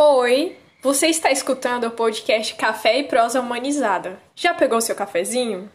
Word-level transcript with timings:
Oi, 0.00 0.56
você 0.80 1.08
está 1.08 1.32
escutando 1.32 1.88
o 1.88 1.90
podcast 1.90 2.54
Café 2.54 3.00
e 3.00 3.02
Prosa 3.02 3.40
Humanizada. 3.40 4.20
Já 4.32 4.54
pegou 4.54 4.80
seu 4.80 4.94
cafezinho? 4.94 5.68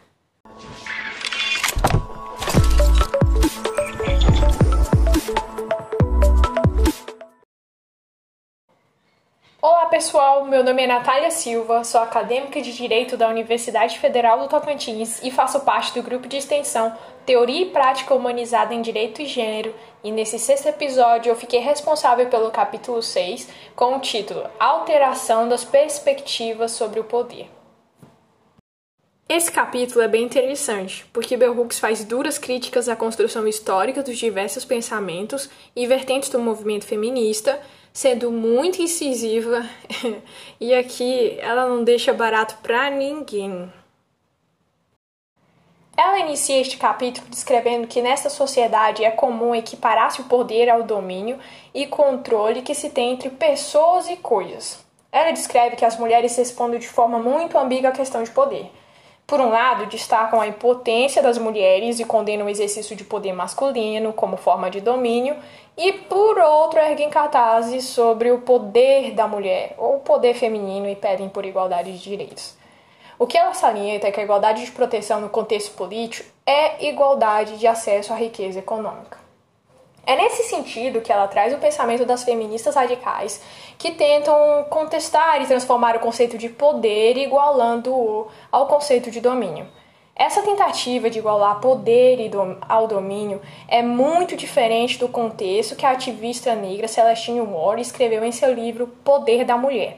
Pessoal, 9.93 10.43
meu 10.43 10.63
nome 10.63 10.81
é 10.81 10.87
Natália 10.87 11.29
Silva, 11.29 11.83
sou 11.83 12.01
acadêmica 12.01 12.59
de 12.59 12.73
Direito 12.73 13.15
da 13.15 13.29
Universidade 13.29 13.99
Federal 13.99 14.39
do 14.39 14.47
Tocantins 14.47 15.21
e 15.21 15.29
faço 15.29 15.59
parte 15.59 15.93
do 15.93 16.01
grupo 16.01 16.27
de 16.27 16.35
extensão 16.35 16.97
Teoria 17.27 17.61
e 17.61 17.69
Prática 17.69 18.15
Humanizada 18.15 18.73
em 18.73 18.81
Direito 18.81 19.21
e 19.21 19.27
Gênero, 19.27 19.71
e 20.03 20.11
nesse 20.11 20.39
sexto 20.39 20.65
episódio 20.65 21.29
eu 21.29 21.35
fiquei 21.35 21.59
responsável 21.59 22.27
pelo 22.27 22.49
capítulo 22.49 23.03
6, 23.03 23.47
com 23.75 23.95
o 23.95 23.99
título 23.99 24.49
Alteração 24.59 25.47
das 25.47 25.63
Perspectivas 25.63 26.71
sobre 26.71 26.99
o 26.99 27.03
Poder. 27.03 27.47
Esse 29.29 29.51
capítulo 29.51 30.01
é 30.01 30.07
bem 30.07 30.23
interessante, 30.23 31.05
porque 31.13 31.37
Bell 31.37 31.55
Hooks 31.55 31.77
faz 31.77 32.03
duras 32.03 32.39
críticas 32.39 32.89
à 32.89 32.95
construção 32.95 33.47
histórica 33.47 34.01
dos 34.01 34.17
diversos 34.17 34.65
pensamentos 34.65 35.51
e 35.75 35.85
vertentes 35.85 36.29
do 36.29 36.39
movimento 36.39 36.85
feminista, 36.85 37.61
sendo 37.93 38.31
muito 38.31 38.81
incisiva, 38.81 39.63
e 40.59 40.73
aqui 40.73 41.37
ela 41.39 41.69
não 41.69 41.83
deixa 41.83 42.11
barato 42.11 42.57
pra 42.63 42.89
ninguém. 42.89 43.71
Ela 45.95 46.19
inicia 46.19 46.59
este 46.59 46.77
capítulo 46.77 47.27
descrevendo 47.29 47.85
que 47.85 48.01
nesta 48.01 48.27
sociedade 48.27 49.05
é 49.05 49.11
comum 49.11 49.53
equiparar-se 49.53 50.21
o 50.21 50.23
poder 50.23 50.67
ao 50.67 50.81
domínio 50.81 51.37
e 51.71 51.85
controle 51.85 52.63
que 52.63 52.73
se 52.73 52.89
tem 52.89 53.11
entre 53.11 53.29
pessoas 53.29 54.09
e 54.09 54.15
coisas. 54.15 54.83
Ela 55.11 55.29
descreve 55.29 55.75
que 55.75 55.85
as 55.85 55.99
mulheres 55.99 56.35
respondem 56.35 56.79
de 56.79 56.87
forma 56.87 57.19
muito 57.19 57.59
ambígua 57.59 57.89
à 57.89 57.93
questão 57.93 58.23
de 58.23 58.31
poder. 58.31 58.71
Por 59.27 59.39
um 59.39 59.49
lado, 59.49 59.85
destacam 59.85 60.41
a 60.41 60.47
impotência 60.47 61.21
das 61.21 61.37
mulheres 61.37 61.99
e 61.99 62.05
condenam 62.05 62.47
o 62.47 62.49
exercício 62.49 62.95
de 62.95 63.03
poder 63.03 63.31
masculino 63.31 64.11
como 64.11 64.35
forma 64.35 64.69
de 64.69 64.81
domínio, 64.81 65.35
e 65.77 65.93
por 65.93 66.37
outro, 66.37 66.79
erguem 66.79 67.09
cartazes 67.09 67.85
sobre 67.85 68.31
o 68.31 68.41
poder 68.41 69.11
da 69.11 69.27
mulher 69.27 69.73
ou 69.77 69.97
o 69.97 69.99
poder 70.01 70.35
feminino 70.35 70.87
e 70.87 70.95
pedem 70.95 71.29
por 71.29 71.45
igualdade 71.45 71.91
de 71.91 72.03
direitos. 72.03 72.55
O 73.17 73.25
que 73.25 73.37
ela 73.37 73.53
salienta 73.53 74.07
é 74.07 74.11
que 74.11 74.19
a 74.19 74.23
igualdade 74.23 74.65
de 74.65 74.71
proteção 74.71 75.21
no 75.21 75.29
contexto 75.29 75.75
político 75.75 76.29
é 76.45 76.85
igualdade 76.87 77.57
de 77.57 77.65
acesso 77.65 78.11
à 78.13 78.15
riqueza 78.15 78.59
econômica. 78.59 79.17
É 80.05 80.15
nesse 80.15 80.43
sentido 80.43 80.99
que 80.99 81.11
ela 81.11 81.27
traz 81.27 81.53
o 81.53 81.57
pensamento 81.57 82.05
das 82.05 82.23
feministas 82.23 82.75
radicais, 82.75 83.41
que 83.77 83.91
tentam 83.91 84.65
contestar 84.69 85.41
e 85.41 85.47
transformar 85.47 85.95
o 85.95 86.01
conceito 86.01 86.37
de 86.37 86.49
poder 86.49 87.15
igualando-o 87.15 88.27
ao 88.51 88.67
conceito 88.67 89.09
de 89.09 89.21
domínio. 89.21 89.65
Essa 90.15 90.43
tentativa 90.43 91.09
de 91.09 91.17
igualar 91.17 91.59
poder 91.59 92.19
ao 92.69 92.87
domínio 92.87 93.41
é 93.67 93.81
muito 93.81 94.37
diferente 94.37 94.99
do 94.99 95.07
contexto 95.07 95.75
que 95.75 95.87
a 95.87 95.91
ativista 95.91 96.53
negra 96.53 96.87
Celestine 96.87 97.41
Moore 97.41 97.81
escreveu 97.81 98.23
em 98.23 98.31
seu 98.31 98.53
livro 98.53 98.87
Poder 99.03 99.43
da 99.43 99.57
Mulher, 99.57 99.97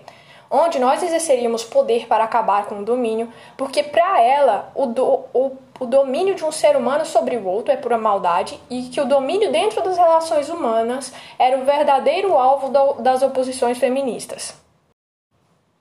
onde 0.49 0.79
nós 0.79 1.03
exerceríamos 1.03 1.65
poder 1.65 2.07
para 2.07 2.23
acabar 2.23 2.65
com 2.65 2.79
o 2.79 2.85
domínio, 2.85 3.29
porque 3.57 3.83
para 3.83 4.21
ela 4.21 4.71
o, 4.73 4.85
do, 4.85 5.03
o, 5.33 5.57
o 5.81 5.85
domínio 5.85 6.33
de 6.33 6.45
um 6.45 6.51
ser 6.51 6.77
humano 6.77 7.05
sobre 7.05 7.35
o 7.35 7.45
outro 7.45 7.73
é 7.73 7.77
pura 7.77 7.97
maldade 7.97 8.57
e 8.69 8.83
que 8.83 9.01
o 9.01 9.05
domínio 9.05 9.51
dentro 9.51 9.83
das 9.83 9.97
relações 9.97 10.47
humanas 10.47 11.11
era 11.37 11.57
o 11.57 11.65
verdadeiro 11.65 12.37
alvo 12.37 12.69
do, 12.69 13.01
das 13.01 13.21
oposições 13.21 13.77
feministas. 13.77 14.64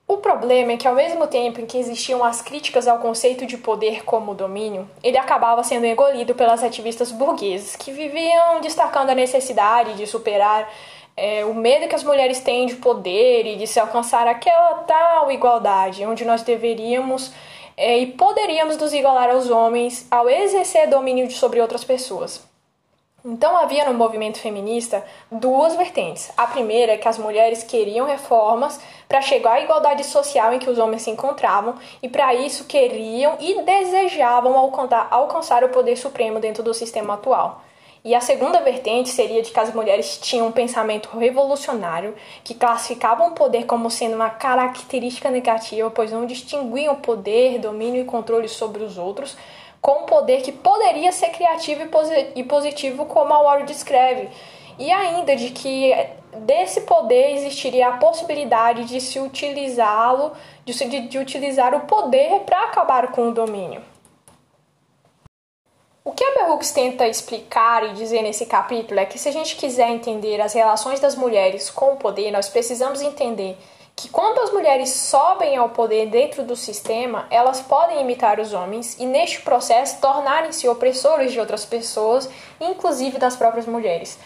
O 0.07 0.19
problema 0.19 0.73
é 0.73 0.77
que, 0.77 0.87
ao 0.87 0.95
mesmo 0.95 1.27
tempo 1.27 1.61
em 1.61 1.67
que 1.67 1.79
existiam 1.79 2.23
as 2.23 2.43
críticas 2.43 2.87
ao 2.87 2.99
conceito 2.99 3.47
de 3.47 3.57
poder 3.57 4.05
como 4.05 4.35
domínio, 4.35 4.89
ele 5.03 5.17
acabava 5.17 5.65
sendo 5.65 5.87
engolido 5.87 6.35
pelas 6.35 6.63
ativistas 6.63 7.11
burguesas, 7.11 7.75
que 7.75 7.91
viviam 7.91 8.61
destacando 8.61 9.11
a 9.11 9.15
necessidade 9.15 9.95
de 9.95 10.07
superar 10.07 10.71
é, 11.17 11.43
o 11.47 11.55
medo 11.55 11.89
que 11.89 11.95
as 11.95 12.05
mulheres 12.05 12.41
têm 12.41 12.67
de 12.67 12.77
poder 12.77 13.47
e 13.47 13.57
de 13.57 13.67
se 13.67 13.81
alcançar 13.81 14.27
aquela 14.27 14.75
tal 14.87 15.33
igualdade, 15.33 16.05
onde 16.05 16.25
nós 16.25 16.43
deveríamos 16.43 17.33
é, 17.75 17.99
e 17.99 18.07
poderíamos 18.09 18.77
nos 18.77 18.93
igualar 18.93 19.31
aos 19.31 19.49
homens 19.49 20.07
ao 20.11 20.29
exercer 20.29 20.87
domínio 20.87 21.31
sobre 21.31 21.63
outras 21.63 21.83
pessoas. 21.83 22.54
Então 23.27 23.57
havia 23.57 23.87
no 23.87 23.95
movimento 23.95 24.39
feminista 24.39 25.03
duas 25.33 25.75
vertentes. 25.77 26.31
A 26.37 26.47
primeira 26.47 26.93
é 26.93 26.99
que 26.99 27.09
as 27.09 27.17
mulheres 27.17 27.63
queriam 27.63 28.07
reformas 28.07 28.79
para 29.09 29.23
chegar 29.23 29.55
à 29.55 29.61
igualdade 29.63 30.05
social 30.05 30.53
em 30.53 30.59
que 30.59 30.69
os 30.69 30.79
homens 30.79 31.01
se 31.01 31.11
encontravam 31.11 31.75
e 32.03 32.09
para 32.09 32.35
isso 32.35 32.67
queriam 32.67 33.39
e 33.41 33.63
desejavam 33.63 34.59
alcançar 35.11 35.65
o 35.65 35.71
poder 35.71 35.97
supremo 35.97 36.39
dentro 36.39 36.63
do 36.63 36.75
sistema 36.75 37.15
atual. 37.15 37.63
E 38.05 38.15
a 38.15 38.21
segunda 38.21 38.61
vertente 38.61 39.09
seria 39.09 39.41
de 39.41 39.51
que 39.51 39.59
as 39.59 39.73
mulheres 39.73 40.19
tinham 40.19 40.49
um 40.49 40.53
pensamento 40.53 41.17
revolucionário 41.17 42.15
que 42.45 42.53
classificavam 42.53 43.29
o 43.29 43.35
poder 43.35 43.65
como 43.65 43.91
sendo 43.91 44.17
uma 44.17 44.29
característica 44.29 45.31
negativa, 45.31 45.91
pois 45.91 46.13
não 46.13 46.27
distinguiam 46.27 46.95
poder, 46.97 47.59
domínio 47.59 48.03
e 48.03 48.05
controle 48.05 48.51
sobre 48.51 48.85
os 48.85 48.99
outros, 48.99 49.35
com 49.85 50.05
um 50.05 50.07
poder 50.07 50.41
que 50.41 50.51
poderia 50.51 51.13
ser 51.13 51.29
criativo 51.29 51.83
e 52.35 52.43
positivo, 52.43 53.05
como 53.05 53.35
a 53.35 53.41
Ward 53.43 53.67
descreve. 53.67 54.31
E 54.79 54.91
ainda 54.91 55.37
de 55.37 55.51
que 55.51 55.93
desse 56.39 56.81
poder 56.81 57.37
existiria 57.37 57.89
a 57.89 57.99
possibilidade 57.99 58.87
de 58.87 58.99
se 58.99 59.21
utilizá-lo, 59.21 60.33
de, 60.65 60.73
de, 60.73 61.01
de 61.09 61.19
utilizar 61.19 61.75
o 61.75 61.81
poder 61.81 62.41
para 62.47 62.63
acabar 62.63 63.13
com 63.13 63.29
o 63.29 63.35
domínio. 63.35 63.83
O 66.03 66.13
que 66.13 66.25
a 66.25 66.35
Berrux 66.35 66.71
tenta 66.71 67.07
explicar 67.07 67.85
e 67.85 67.93
dizer 67.93 68.23
nesse 68.23 68.47
capítulo 68.47 68.99
é 69.01 69.05
que 69.05 69.19
se 69.19 69.29
a 69.29 69.33
gente 69.33 69.55
quiser 69.55 69.91
entender 69.91 70.41
as 70.41 70.55
relações 70.55 70.99
das 70.99 71.15
mulheres 71.15 71.69
com 71.69 71.93
o 71.93 71.97
poder, 71.97 72.31
nós 72.31 72.49
precisamos 72.49 73.03
entender 73.03 73.59
que 73.97 74.09
quando 74.09 74.41
as 74.41 74.51
mulheres 74.51 74.91
sobem 74.91 75.57
ao 75.57 75.69
poder 75.69 76.07
dentro 76.07 76.43
do 76.43 76.57
sistema, 76.57 77.27
elas 77.31 77.61
podem 77.61 78.01
imitar 78.01 78.41
os 78.41 78.53
homens 78.53 78.99
e 78.99 79.07
neste 79.07 79.41
processo 79.43 80.01
tornarem-se 80.01 80.69
opressores 80.69 81.33
de 81.33 81.39
outras 81.39 81.65
pessoas, 81.65 82.29
inclusive 82.61 83.19
das 83.19 83.37
próprias 83.37 83.67
mulheres. 83.67 84.19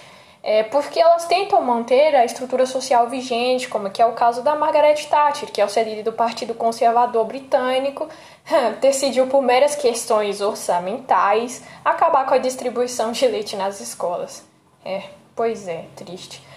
É 0.43 0.63
porque 0.63 1.01
elas 1.01 1.27
tentam 1.27 1.61
manter 1.61 2.15
a 2.15 2.25
estrutura 2.25 2.65
social 2.65 3.09
vigente, 3.09 3.69
como 3.69 3.91
que 3.91 4.01
é 4.01 4.07
o 4.07 4.13
caso 4.13 4.41
da 4.43 4.55
Margaret 4.55 4.95
Thatcher, 4.95 5.51
que 5.51 5.61
ao 5.61 5.69
ser 5.69 5.85
líder 5.85 6.05
do 6.05 6.13
Partido 6.13 6.55
Conservador 6.55 7.27
Britânico, 7.27 8.09
decidiu 8.81 9.27
por 9.27 9.43
meras 9.43 9.75
questões 9.75 10.41
orçamentais 10.41 11.63
acabar 11.85 12.25
com 12.27 12.35
a 12.35 12.39
distribuição 12.39 13.13
de 13.13 13.27
leite 13.27 13.57
nas 13.57 13.81
escolas. 13.81 14.45
É, 14.85 15.03
pois 15.35 15.69
é, 15.69 15.85
triste. 15.97 16.48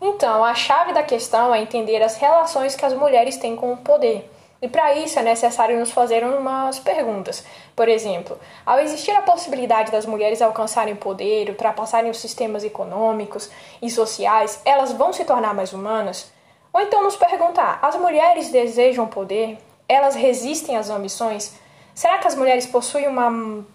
Então, 0.00 0.42
a 0.42 0.54
chave 0.54 0.94
da 0.94 1.02
questão 1.02 1.54
é 1.54 1.60
entender 1.60 2.02
as 2.02 2.16
relações 2.16 2.74
que 2.74 2.86
as 2.86 2.94
mulheres 2.94 3.36
têm 3.36 3.54
com 3.54 3.72
o 3.72 3.76
poder. 3.76 4.30
E 4.62 4.68
para 4.68 4.94
isso 4.94 5.18
é 5.18 5.22
necessário 5.22 5.78
nos 5.78 5.90
fazer 5.90 6.24
umas 6.24 6.78
perguntas. 6.78 7.44
Por 7.74 7.88
exemplo, 7.88 8.38
ao 8.64 8.78
existir 8.78 9.10
a 9.12 9.22
possibilidade 9.22 9.90
das 9.90 10.04
mulheres 10.04 10.42
alcançarem 10.42 10.94
poder, 10.94 11.48
ultrapassarem 11.48 12.10
os 12.10 12.18
sistemas 12.18 12.62
econômicos 12.62 13.50
e 13.80 13.90
sociais, 13.90 14.60
elas 14.64 14.92
vão 14.92 15.12
se 15.12 15.24
tornar 15.24 15.54
mais 15.54 15.72
humanas? 15.72 16.30
Ou 16.72 16.80
então 16.80 17.02
nos 17.02 17.16
perguntar: 17.16 17.78
as 17.80 17.96
mulheres 17.96 18.50
desejam 18.50 19.06
poder? 19.06 19.58
Elas 19.88 20.14
resistem 20.14 20.76
às 20.76 20.90
ambições? 20.90 21.58
Será 21.94 22.18
que 22.18 22.28
as 22.28 22.34
mulheres 22.34 22.66
possuem 22.66 23.08
uma, 23.08 23.28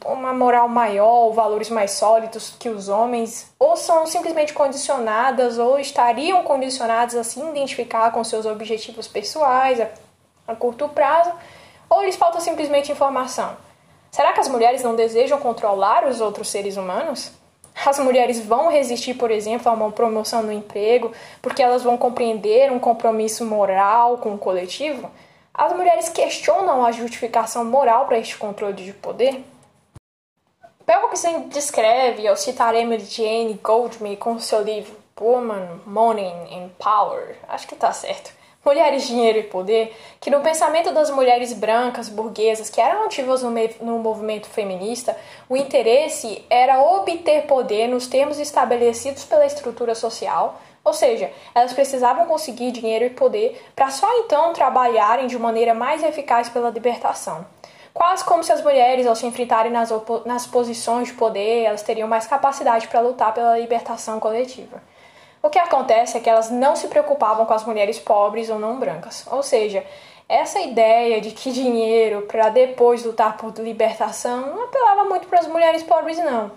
uma 0.06 0.34
moral 0.34 0.68
maior, 0.68 1.32
valores 1.32 1.70
mais 1.70 1.92
sólidos 1.92 2.56
que 2.58 2.70
os 2.70 2.90
homens? 2.90 3.54
Ou 3.60 3.76
são 3.76 4.08
simplesmente 4.08 4.54
condicionadas 4.54 5.60
ou 5.60 5.78
estariam 5.78 6.44
condicionadas 6.44 7.16
a 7.16 7.24
se 7.24 7.40
identificar 7.40 8.12
com 8.12 8.24
seus 8.24 8.46
objetivos 8.46 9.08
pessoais 9.08 9.80
a, 9.80 9.90
a 10.48 10.56
curto 10.56 10.88
prazo? 10.90 11.32
Ou 11.90 12.04
lhes 12.04 12.16
falta 12.16 12.40
simplesmente 12.40 12.92
informação? 12.92 13.56
Será 14.10 14.32
que 14.32 14.40
as 14.40 14.48
mulheres 14.48 14.82
não 14.82 14.96
desejam 14.96 15.38
controlar 15.40 16.08
os 16.08 16.22
outros 16.22 16.50
seres 16.50 16.78
humanos? 16.78 17.32
As 17.86 18.00
mulheres 18.00 18.40
vão 18.40 18.70
resistir, 18.70 19.16
por 19.16 19.30
exemplo, 19.30 19.70
a 19.70 19.74
uma 19.74 19.92
promoção 19.92 20.42
no 20.42 20.52
emprego 20.52 21.12
porque 21.42 21.62
elas 21.62 21.84
vão 21.84 21.98
compreender 21.98 22.72
um 22.72 22.80
compromisso 22.80 23.46
moral 23.46 24.18
com 24.18 24.34
o 24.34 24.38
coletivo? 24.38 25.12
As 25.58 25.72
mulheres 25.72 26.10
questionam 26.10 26.86
a 26.86 26.92
justificação 26.92 27.64
moral 27.64 28.08
para 28.08 28.18
este 28.18 28.38
controle 28.38 28.74
de 28.74 28.92
poder? 28.92 29.42
Pelo 30.86 31.08
que 31.08 31.18
se 31.18 31.32
descreve, 31.46 32.26
eu 32.26 32.36
citarei 32.36 32.86
Jane 33.00 33.54
Goldman 33.64 34.18
com 34.18 34.38
seu 34.38 34.62
livro 34.62 34.98
Woman, 35.20 35.80
Money 35.86 36.28
and 36.52 36.72
Power, 36.78 37.38
acho 37.48 37.68
que 37.68 37.74
está 37.74 37.94
certo, 37.94 38.34
Mulheres, 38.66 39.08
Dinheiro 39.08 39.40
e 39.40 39.44
Poder, 39.44 39.96
que 40.20 40.30
no 40.30 40.42
pensamento 40.42 40.92
das 40.92 41.10
mulheres 41.10 41.54
brancas, 41.54 42.10
burguesas, 42.10 42.70
que 42.70 42.82
eram 42.82 43.06
ativas 43.06 43.42
no, 43.42 43.52
no 43.80 44.00
movimento 44.00 44.48
feminista, 44.48 45.16
o 45.48 45.56
interesse 45.56 46.44
era 46.50 46.82
obter 46.82 47.44
poder 47.44 47.88
nos 47.88 48.08
termos 48.08 48.40
estabelecidos 48.40 49.24
pela 49.24 49.46
estrutura 49.46 49.96
social, 49.96 50.60
Ou 50.86 50.94
seja, 50.94 51.32
elas 51.56 51.74
precisavam 51.74 52.28
conseguir 52.28 52.72
dinheiro 52.72 53.06
e 53.06 53.10
poder 53.10 53.60
para 53.76 53.90
só 53.90 54.08
então 54.20 54.54
trabalharem 54.54 55.26
de 55.26 55.38
maneira 55.40 55.74
mais 55.74 56.04
eficaz 56.04 56.48
pela 56.48 56.70
libertação. 56.70 57.44
Quase 57.92 58.24
como 58.24 58.44
se 58.44 58.52
as 58.52 58.62
mulheres, 58.62 59.08
ao 59.08 59.16
se 59.16 59.26
enfrentarem 59.26 59.72
nas, 59.72 59.90
nas 60.26 60.46
posições 60.46 61.08
de 61.08 61.16
poder, 61.16 61.64
elas 61.64 61.82
teriam 61.82 62.08
mais 62.08 62.28
capacidade 62.28 62.88
para 62.88 63.00
lutar 63.00 63.34
pela 63.34 63.58
libertação 63.58 64.20
coletiva. 64.20 64.84
O 65.42 65.50
que 65.50 65.58
acontece 65.58 66.18
é 66.18 66.20
que 66.20 66.30
elas 66.30 66.52
não 66.52 66.76
se 66.76 66.88
preocupavam 66.88 67.48
com 67.48 67.54
as 67.54 67.66
mulheres 67.66 67.98
pobres 67.98 68.50
ou 68.50 68.60
não 68.60 68.78
brancas. 68.78 69.26
Ou 69.32 69.42
seja, 69.42 69.84
essa 70.30 70.60
ideia 70.60 71.20
de 71.20 71.32
que 71.32 71.52
dinheiro 71.52 72.24
para 72.24 72.50
depois 72.50 73.04
lutar 73.04 73.38
por 73.38 73.54
libertação 73.58 74.54
não 74.54 74.66
apelava 74.66 75.06
muito 75.06 75.28
para 75.28 75.40
as 75.40 75.48
mulheres 75.48 75.82
pobres, 75.82 76.20
não 76.20 76.52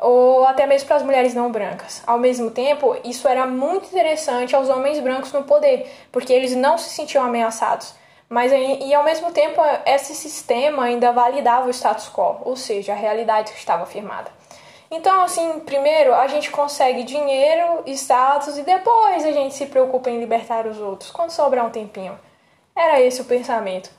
ou 0.00 0.44
até 0.44 0.66
mesmo 0.66 0.86
para 0.86 0.96
as 0.96 1.02
mulheres 1.02 1.34
não 1.34 1.50
brancas. 1.50 2.02
Ao 2.06 2.18
mesmo 2.18 2.50
tempo, 2.50 2.96
isso 3.04 3.26
era 3.26 3.46
muito 3.46 3.86
interessante 3.86 4.54
aos 4.54 4.68
homens 4.68 5.00
brancos 5.00 5.32
no 5.32 5.44
poder, 5.44 5.90
porque 6.12 6.32
eles 6.32 6.54
não 6.54 6.76
se 6.76 6.90
sentiam 6.90 7.24
ameaçados. 7.24 7.94
Mas 8.28 8.52
e 8.52 8.92
ao 8.92 9.04
mesmo 9.04 9.30
tempo, 9.30 9.60
esse 9.86 10.14
sistema 10.14 10.84
ainda 10.84 11.12
validava 11.12 11.68
o 11.68 11.70
status 11.70 12.08
quo, 12.08 12.40
ou 12.44 12.56
seja, 12.56 12.92
a 12.92 12.96
realidade 12.96 13.52
que 13.52 13.58
estava 13.58 13.86
firmada. 13.86 14.30
Então, 14.90 15.22
assim, 15.22 15.60
primeiro 15.60 16.14
a 16.14 16.26
gente 16.28 16.50
consegue 16.50 17.02
dinheiro, 17.02 17.82
status 17.86 18.58
e 18.58 18.62
depois 18.62 19.24
a 19.24 19.32
gente 19.32 19.54
se 19.54 19.66
preocupa 19.66 20.10
em 20.10 20.18
libertar 20.18 20.66
os 20.66 20.78
outros, 20.78 21.10
quando 21.10 21.30
sobrar 21.30 21.64
um 21.66 21.70
tempinho. 21.70 22.18
Era 22.74 23.00
esse 23.00 23.20
o 23.20 23.24
pensamento. 23.24 23.90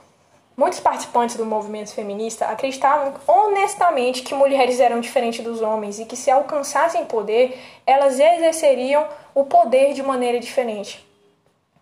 Muitos 0.59 0.79
participantes 0.79 1.35
do 1.35 1.45
movimento 1.45 1.93
feminista 1.93 2.47
acreditavam 2.47 3.13
honestamente 3.27 4.23
que 4.23 4.33
mulheres 4.33 4.79
eram 4.79 4.99
diferentes 4.99 5.45
dos 5.45 5.61
homens 5.61 5.99
e 5.99 6.05
que 6.05 6.15
se 6.15 6.31
alcançassem 6.31 7.05
poder, 7.05 7.61
elas 7.85 8.19
exerceriam 8.19 9.07
o 9.35 9.45
poder 9.45 9.93
de 9.93 10.01
maneira 10.01 10.39
diferente. 10.39 11.07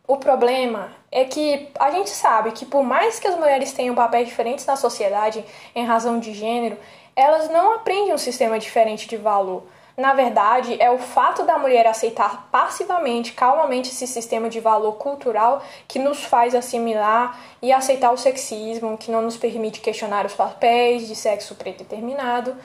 O 0.06 0.18
problema 0.18 0.92
é 1.10 1.24
que 1.24 1.70
a 1.80 1.90
gente 1.90 2.10
sabe 2.10 2.52
que 2.52 2.66
por 2.66 2.84
mais 2.84 3.18
que 3.18 3.30
as 3.30 3.40
mulheres 3.40 3.72
tenham 3.72 3.96
papéis 3.96 4.28
diferentes 4.28 4.66
na 4.66 4.76
sociedade 4.76 5.46
em 5.74 5.86
razão 5.86 6.20
de 6.20 6.34
gênero, 6.34 6.78
elas 7.16 7.50
não 7.50 7.76
aprendem 7.76 8.14
um 8.14 8.18
sistema 8.18 8.60
diferente 8.60 9.08
de 9.08 9.16
valor. 9.16 9.64
Na 9.98 10.14
verdade, 10.14 10.76
é 10.82 10.92
o 10.92 10.98
fato 10.98 11.44
da 11.44 11.58
mulher 11.58 11.88
aceitar 11.88 12.50
passivamente, 12.52 13.32
calmamente 13.32 13.90
esse 13.90 14.06
sistema 14.06 14.50
de 14.50 14.60
valor 14.60 14.94
cultural 14.94 15.64
que 15.88 16.00
nos 16.00 16.24
faz 16.26 16.54
assimilar 16.54 17.40
e 17.62 17.72
aceitar 17.72 18.12
o 18.12 18.18
sexismo, 18.18 18.98
que 18.98 19.10
não 19.10 19.22
nos 19.22 19.38
permite 19.38 19.80
questionar 19.80 20.26
os 20.26 20.34
papéis 20.34 21.08
de 21.08 21.16
sexo 21.16 21.56
predeterminado. 21.56 22.58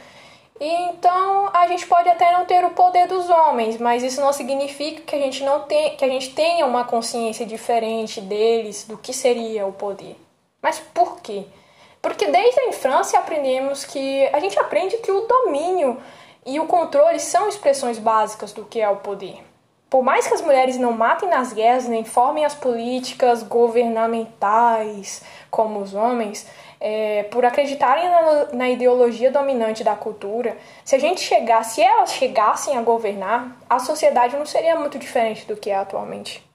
E 0.60 0.68
então 0.90 1.50
a 1.54 1.68
gente 1.68 1.86
pode 1.86 2.08
até 2.08 2.32
não 2.32 2.44
ter 2.44 2.64
o 2.64 2.70
poder 2.70 3.06
dos 3.06 3.30
homens, 3.30 3.78
mas 3.78 4.02
isso 4.02 4.20
não 4.20 4.32
significa 4.32 5.02
que 5.02 5.14
a 5.14 5.18
gente 5.18 5.44
não 5.44 5.60
tem, 5.60 5.96
que 5.96 6.04
a 6.04 6.08
gente 6.08 6.34
tenha 6.34 6.66
uma 6.66 6.84
consciência 6.84 7.46
diferente 7.46 8.20
deles 8.20 8.84
do 8.84 8.98
que 8.98 9.12
seria 9.12 9.66
o 9.66 9.72
poder. 9.72 10.16
Mas 10.60 10.78
por 10.78 11.20
quê? 11.20 11.44
Porque 12.02 12.26
desde 12.26 12.60
a 12.60 12.68
infância 12.68 13.18
aprendemos 13.18 13.84
que 13.84 14.26
a 14.32 14.40
gente 14.40 14.58
aprende 14.58 14.98
que 14.98 15.12
o 15.12 15.26
domínio 15.26 15.98
e 16.44 16.58
o 16.58 16.66
controle 16.66 17.20
são 17.20 17.48
expressões 17.48 17.98
básicas 17.98 18.52
do 18.52 18.64
que 18.64 18.81
é 18.81 18.88
o 18.88 18.96
poder. 18.96 19.44
Por 19.88 20.02
mais 20.04 20.26
que 20.26 20.34
as 20.34 20.40
mulheres 20.40 20.78
não 20.78 20.92
matem 20.92 21.28
nas 21.28 21.52
guerras 21.52 21.88
nem 21.88 22.04
formem 22.04 22.44
as 22.44 22.54
políticas 22.54 23.42
governamentais 23.42 25.22
como 25.50 25.81
os 25.81 25.94
homens, 25.94 26.46
é, 26.81 27.25
por 27.25 27.44
acreditarem 27.44 28.08
na, 28.08 28.46
na, 28.52 28.70
ideologia 28.70 29.31
dominante 29.31 29.84
da 29.84 29.94
cultura, 29.94 30.56
se 30.84 30.94
a 30.94 30.98
gente 30.98 31.20
chegasse, 31.20 31.75
se 31.75 31.82
elas 31.82 32.12
chegassem 32.12 32.78
a 32.78 32.82
governar, 32.82 33.56
a 33.69 33.78
sociedade 33.78 34.37
não 34.37 34.46
seria 34.46 34.76
muito 34.76 34.98
diferente 34.98 35.44
do 35.44 35.56
que 35.56 35.70
é 35.70 35.75
atualmente. 35.75 36.48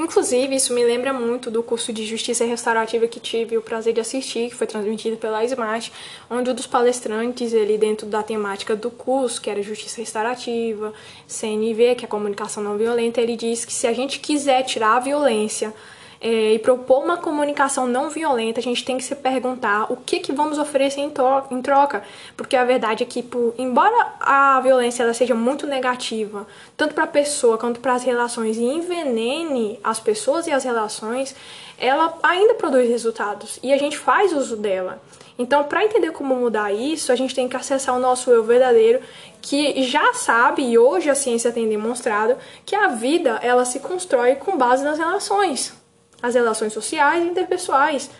Inclusive, 0.00 0.56
isso 0.56 0.72
me 0.72 0.82
lembra 0.82 1.12
muito 1.12 1.50
do 1.50 1.62
curso 1.62 1.92
de 1.92 2.06
Justiça 2.06 2.42
Restaurativa 2.46 3.06
que 3.06 3.20
tive 3.20 3.58
o 3.58 3.60
prazer 3.60 3.92
de 3.92 4.00
assistir, 4.00 4.48
que 4.48 4.54
foi 4.54 4.66
transmitido 4.66 5.18
pela 5.18 5.44
Smart, 5.44 5.92
onde 6.30 6.50
um 6.50 6.54
dos 6.54 6.66
palestrantes, 6.66 7.52
ele 7.52 7.76
dentro 7.76 8.06
da 8.06 8.22
temática 8.22 8.74
do 8.74 8.90
curso, 8.90 9.42
que 9.42 9.50
era 9.50 9.62
Justiça 9.62 10.00
Restaurativa, 10.00 10.94
CNV, 11.26 11.96
que 11.96 12.06
é 12.06 12.08
Comunicação 12.08 12.62
Não 12.62 12.78
Violenta, 12.78 13.20
ele 13.20 13.36
disse 13.36 13.66
que 13.66 13.74
se 13.74 13.86
a 13.86 13.92
gente 13.92 14.20
quiser 14.20 14.62
tirar 14.62 14.96
a 14.96 15.00
violência 15.00 15.74
é, 16.20 16.52
e 16.52 16.58
propor 16.58 17.02
uma 17.02 17.16
comunicação 17.16 17.86
não 17.86 18.10
violenta, 18.10 18.60
a 18.60 18.62
gente 18.62 18.84
tem 18.84 18.98
que 18.98 19.04
se 19.04 19.14
perguntar 19.14 19.90
o 19.90 19.96
que, 19.96 20.20
que 20.20 20.32
vamos 20.32 20.58
oferecer 20.58 21.00
em, 21.00 21.12
em 21.50 21.62
troca. 21.62 22.04
Porque 22.36 22.56
a 22.56 22.64
verdade 22.64 23.02
é 23.02 23.06
que, 23.06 23.22
por, 23.22 23.54
embora 23.56 24.14
a 24.20 24.60
violência 24.60 25.02
ela 25.02 25.14
seja 25.14 25.34
muito 25.34 25.66
negativa, 25.66 26.46
tanto 26.76 26.94
para 26.94 27.04
a 27.04 27.06
pessoa 27.06 27.56
quanto 27.56 27.80
para 27.80 27.94
as 27.94 28.04
relações, 28.04 28.58
e 28.58 28.64
envenene 28.64 29.80
as 29.82 29.98
pessoas 29.98 30.46
e 30.46 30.52
as 30.52 30.62
relações, 30.62 31.34
ela 31.78 32.18
ainda 32.22 32.52
produz 32.54 32.86
resultados 32.86 33.58
e 33.62 33.72
a 33.72 33.78
gente 33.78 33.96
faz 33.96 34.34
uso 34.34 34.56
dela. 34.56 35.00
Então, 35.38 35.64
para 35.64 35.82
entender 35.82 36.10
como 36.10 36.34
mudar 36.34 36.70
isso, 36.70 37.10
a 37.10 37.16
gente 37.16 37.34
tem 37.34 37.48
que 37.48 37.56
acessar 37.56 37.96
o 37.96 37.98
nosso 37.98 38.30
eu 38.30 38.44
verdadeiro, 38.44 39.00
que 39.40 39.82
já 39.84 40.12
sabe 40.12 40.62
e 40.62 40.76
hoje 40.76 41.08
a 41.08 41.14
ciência 41.14 41.50
tem 41.50 41.66
demonstrado 41.66 42.36
que 42.66 42.76
a 42.76 42.88
vida 42.88 43.40
ela 43.42 43.64
se 43.64 43.80
constrói 43.80 44.34
com 44.34 44.58
base 44.58 44.84
nas 44.84 44.98
relações 44.98 45.79
as 46.22 46.34
relações 46.34 46.72
sociais 46.72 47.24
e 47.24 47.28
interpessoais. 47.28 48.10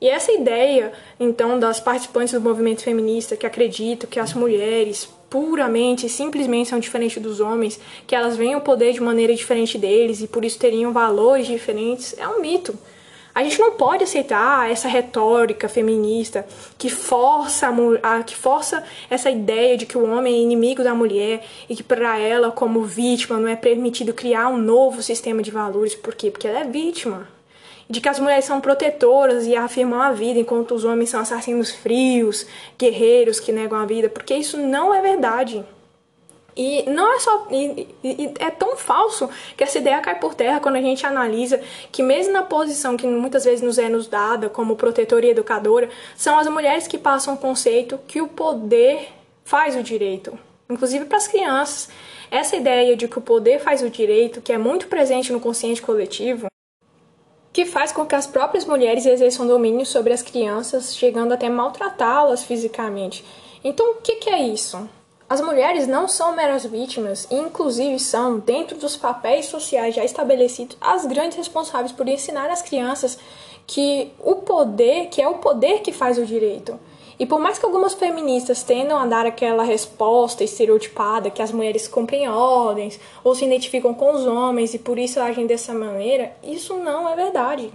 E 0.00 0.08
essa 0.08 0.30
ideia, 0.30 0.92
então, 1.18 1.58
das 1.58 1.80
participantes 1.80 2.34
do 2.34 2.40
movimento 2.40 2.82
feminista 2.82 3.36
que 3.36 3.46
acreditam 3.46 4.08
que 4.08 4.20
as 4.20 4.34
mulheres 4.34 5.08
puramente, 5.30 6.08
simplesmente 6.08 6.68
são 6.68 6.78
diferentes 6.78 7.20
dos 7.22 7.40
homens, 7.40 7.80
que 8.06 8.14
elas 8.14 8.36
veem 8.36 8.56
o 8.56 8.60
poder 8.60 8.92
de 8.92 9.00
maneira 9.00 9.34
diferente 9.34 9.78
deles 9.78 10.20
e 10.20 10.28
por 10.28 10.44
isso 10.44 10.58
teriam 10.58 10.92
valores 10.92 11.46
diferentes, 11.46 12.14
é 12.18 12.28
um 12.28 12.40
mito. 12.40 12.78
A 13.34 13.42
gente 13.42 13.58
não 13.58 13.72
pode 13.72 14.04
aceitar 14.04 14.70
essa 14.70 14.88
retórica 14.88 15.68
feminista 15.68 16.46
que 16.78 16.88
força, 16.88 17.68
a, 18.02 18.22
que 18.22 18.34
força 18.34 18.82
essa 19.10 19.30
ideia 19.30 19.76
de 19.76 19.84
que 19.84 19.98
o 19.98 20.10
homem 20.10 20.34
é 20.34 20.38
inimigo 20.38 20.82
da 20.82 20.94
mulher 20.94 21.44
e 21.68 21.76
que 21.76 21.82
para 21.82 22.18
ela, 22.18 22.50
como 22.50 22.82
vítima, 22.82 23.38
não 23.38 23.48
é 23.48 23.56
permitido 23.56 24.14
criar 24.14 24.48
um 24.48 24.56
novo 24.56 25.02
sistema 25.02 25.42
de 25.42 25.50
valores. 25.50 25.94
Por 25.94 26.14
quê? 26.14 26.30
Porque 26.30 26.48
ela 26.48 26.60
é 26.60 26.64
vítima 26.64 27.35
de 27.88 28.00
que 28.00 28.08
as 28.08 28.18
mulheres 28.18 28.44
são 28.44 28.60
protetoras 28.60 29.46
e 29.46 29.54
afirmam 29.54 30.00
a 30.00 30.12
vida, 30.12 30.40
enquanto 30.40 30.74
os 30.74 30.84
homens 30.84 31.10
são 31.10 31.20
assassinos 31.20 31.70
frios, 31.70 32.46
guerreiros 32.78 33.38
que 33.38 33.52
negam 33.52 33.78
a 33.78 33.86
vida, 33.86 34.08
porque 34.08 34.34
isso 34.34 34.58
não 34.58 34.92
é 34.92 35.00
verdade. 35.00 35.64
E 36.56 36.88
não 36.88 37.14
é 37.14 37.20
só. 37.20 37.46
E, 37.50 37.86
e, 38.02 38.34
é 38.38 38.50
tão 38.50 38.76
falso 38.76 39.28
que 39.56 39.62
essa 39.62 39.78
ideia 39.78 40.00
cai 40.00 40.18
por 40.18 40.34
terra 40.34 40.58
quando 40.58 40.76
a 40.76 40.80
gente 40.80 41.04
analisa 41.04 41.60
que, 41.92 42.02
mesmo 42.02 42.32
na 42.32 42.42
posição 42.42 42.96
que 42.96 43.06
muitas 43.06 43.44
vezes 43.44 43.60
nos 43.60 43.78
é 43.78 43.90
nos 43.90 44.08
dada 44.08 44.48
como 44.48 44.74
protetora 44.74 45.26
e 45.26 45.30
educadora, 45.30 45.90
são 46.16 46.38
as 46.38 46.48
mulheres 46.48 46.86
que 46.86 46.96
passam 46.96 47.34
o 47.34 47.36
conceito 47.36 48.00
que 48.08 48.22
o 48.22 48.28
poder 48.28 49.10
faz 49.44 49.76
o 49.76 49.82
direito. 49.82 50.36
Inclusive 50.68 51.04
para 51.04 51.18
as 51.18 51.28
crianças. 51.28 51.90
Essa 52.30 52.56
ideia 52.56 52.96
de 52.96 53.06
que 53.06 53.18
o 53.18 53.22
poder 53.22 53.60
faz 53.60 53.82
o 53.82 53.90
direito, 53.90 54.40
que 54.40 54.52
é 54.52 54.58
muito 54.58 54.88
presente 54.88 55.32
no 55.32 55.38
consciente 55.38 55.82
coletivo, 55.82 56.48
que 57.56 57.64
faz 57.64 57.90
com 57.90 58.04
que 58.04 58.14
as 58.14 58.26
próprias 58.26 58.66
mulheres 58.66 59.06
exerçam 59.06 59.46
domínio 59.46 59.86
sobre 59.86 60.12
as 60.12 60.20
crianças, 60.20 60.94
chegando 60.94 61.32
até 61.32 61.48
maltratá-las 61.48 62.44
fisicamente. 62.44 63.24
Então, 63.64 63.92
o 63.92 63.94
que, 63.94 64.28
é 64.28 64.46
isso? 64.46 64.86
As 65.26 65.40
mulheres 65.40 65.86
não 65.86 66.06
são 66.06 66.36
meras 66.36 66.66
vítimas 66.66 67.26
e, 67.30 67.34
inclusive, 67.34 67.98
são, 67.98 68.38
dentro 68.38 68.76
dos 68.76 68.94
papéis 68.94 69.46
sociais 69.46 69.94
já 69.94 70.04
estabelecidos, 70.04 70.76
as 70.82 71.06
grandes 71.06 71.38
responsáveis 71.38 71.92
por 71.92 72.06
ensinar 72.06 72.50
às 72.50 72.60
crianças 72.60 73.18
que 73.66 74.12
o 74.18 74.34
poder, 74.34 75.06
que 75.06 75.22
é 75.22 75.26
o 75.26 75.38
poder 75.38 75.80
que 75.80 75.94
faz 75.94 76.18
o 76.18 76.26
direito. 76.26 76.78
E 77.18 77.24
por 77.24 77.40
mais 77.40 77.58
que 77.58 77.64
algumas 77.64 77.94
feministas 77.94 78.62
tendam 78.62 78.98
a 78.98 79.06
dar 79.06 79.24
aquela 79.24 79.62
resposta 79.62 80.44
estereotipada 80.44 81.30
que 81.30 81.40
as 81.40 81.50
mulheres 81.52 81.88
cumprem 81.88 82.28
ordens 82.28 83.00
ou 83.24 83.34
se 83.34 83.44
identificam 83.44 83.94
com 83.94 84.14
os 84.14 84.26
homens 84.26 84.74
e 84.74 84.78
por 84.78 84.98
isso 84.98 85.18
agem 85.18 85.46
dessa 85.46 85.72
maneira, 85.72 86.32
isso 86.42 86.74
não 86.74 87.08
é 87.08 87.16
verdade. 87.16 87.72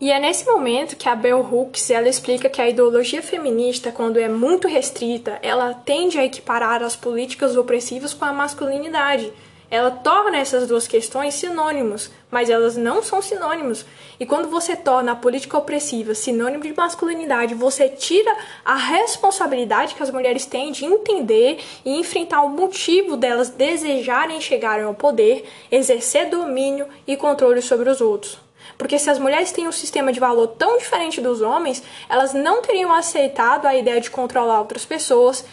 E 0.00 0.12
é 0.12 0.20
nesse 0.20 0.46
momento 0.46 0.94
que 0.94 1.08
a 1.08 1.16
Bell 1.16 1.40
Hooks 1.40 1.90
ela 1.90 2.08
explica 2.08 2.48
que 2.48 2.62
a 2.62 2.68
ideologia 2.68 3.20
feminista, 3.20 3.90
quando 3.90 4.16
é 4.16 4.28
muito 4.28 4.68
restrita, 4.68 5.40
ela 5.42 5.74
tende 5.74 6.16
a 6.16 6.24
equiparar 6.24 6.84
as 6.84 6.94
políticas 6.94 7.56
opressivas 7.56 8.14
com 8.14 8.24
a 8.24 8.32
masculinidade 8.32 9.32
ela 9.70 9.90
torna 9.90 10.38
essas 10.38 10.66
duas 10.66 10.88
questões 10.88 11.34
sinônimos, 11.34 12.10
mas 12.30 12.48
elas 12.48 12.76
não 12.76 13.02
são 13.02 13.20
sinônimos. 13.20 13.84
E 14.18 14.24
quando 14.24 14.48
você 14.48 14.74
torna 14.74 15.12
a 15.12 15.16
política 15.16 15.58
opressiva 15.58 16.14
sinônimo 16.14 16.62
de 16.62 16.74
masculinidade, 16.74 17.54
você 17.54 17.88
tira 17.88 18.34
a 18.64 18.74
responsabilidade 18.74 19.94
que 19.94 20.02
as 20.02 20.10
mulheres 20.10 20.46
têm 20.46 20.72
de 20.72 20.84
entender 20.84 21.60
e 21.84 21.98
enfrentar 21.98 22.42
o 22.42 22.48
motivo 22.48 23.16
delas 23.16 23.50
desejarem 23.50 24.40
chegarem 24.40 24.84
ao 24.84 24.94
poder, 24.94 25.46
exercer 25.70 26.30
domínio 26.30 26.86
e 27.06 27.16
controle 27.16 27.60
sobre 27.60 27.90
os 27.90 28.00
outros. 28.00 28.38
Porque 28.76 28.98
se 28.98 29.10
as 29.10 29.18
mulheres 29.18 29.50
têm 29.50 29.66
um 29.66 29.72
sistema 29.72 30.12
de 30.12 30.20
valor 30.20 30.46
tão 30.48 30.78
diferente 30.78 31.20
dos 31.20 31.40
homens, 31.40 31.82
elas 32.08 32.32
não 32.32 32.62
teriam 32.62 32.92
aceitado 32.92 33.66
a 33.66 33.74
ideia 33.74 34.00
de 34.00 34.10
controlar 34.10 34.60
outras 34.60 34.84
pessoas 34.84 35.44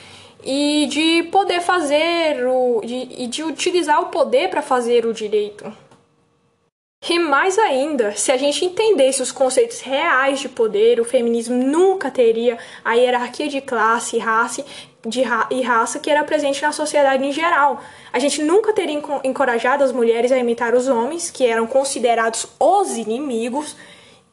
e 0.45 0.85
de 0.87 1.23
poder 1.31 1.59
fazer 1.59 2.45
o 2.47 2.81
de, 2.85 3.23
e 3.23 3.27
de 3.27 3.43
utilizar 3.43 3.99
o 3.99 4.05
poder 4.05 4.49
para 4.49 4.61
fazer 4.61 5.05
o 5.05 5.13
direito. 5.13 5.73
E 7.07 7.19
mais 7.19 7.59
ainda, 7.59 8.15
se 8.15 8.31
a 8.31 8.37
gente 8.37 8.65
entendesse 8.65 9.21
os 9.21 9.31
conceitos 9.31 9.79
reais 9.81 10.39
de 10.39 10.49
poder, 10.49 10.99
o 10.99 11.05
feminismo 11.05 11.55
nunca 11.55 12.09
teria 12.09 12.57
a 12.83 12.93
hierarquia 12.93 13.47
de 13.47 13.61
classe 13.61 14.17
raça, 14.17 14.65
de 15.05 15.21
ra 15.21 15.47
e 15.51 15.61
raça 15.61 15.99
que 15.99 16.09
era 16.09 16.23
presente 16.23 16.63
na 16.63 16.71
sociedade 16.71 17.23
em 17.23 17.31
geral. 17.31 17.79
A 18.11 18.17
gente 18.17 18.41
nunca 18.41 18.73
teria 18.73 18.99
encorajado 19.23 19.83
as 19.83 19.91
mulheres 19.91 20.31
a 20.31 20.37
imitar 20.37 20.73
os 20.73 20.87
homens, 20.87 21.29
que 21.29 21.45
eram 21.45 21.67
considerados 21.67 22.47
os 22.59 22.97
inimigos. 22.97 23.75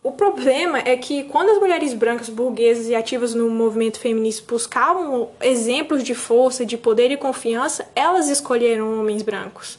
O 0.03 0.11
problema 0.11 0.81
é 0.81 0.97
que 0.97 1.23
quando 1.25 1.51
as 1.51 1.59
mulheres 1.59 1.95
brancas, 1.95 2.29
burguesas 2.29 2.89
e 2.89 2.95
ativas 2.95 3.35
no 3.35 3.49
movimento 3.49 4.01
feminista 4.01 4.45
buscavam 4.49 5.31
exemplos 5.41 6.03
de 6.03 6.13
força, 6.13 6.67
de 6.67 6.77
poder 6.77 7.13
e 7.13 7.17
confiança, 7.17 7.89
elas 7.95 8.29
escolheram 8.29 8.99
homens 8.99 9.23
brancos. 9.23 9.79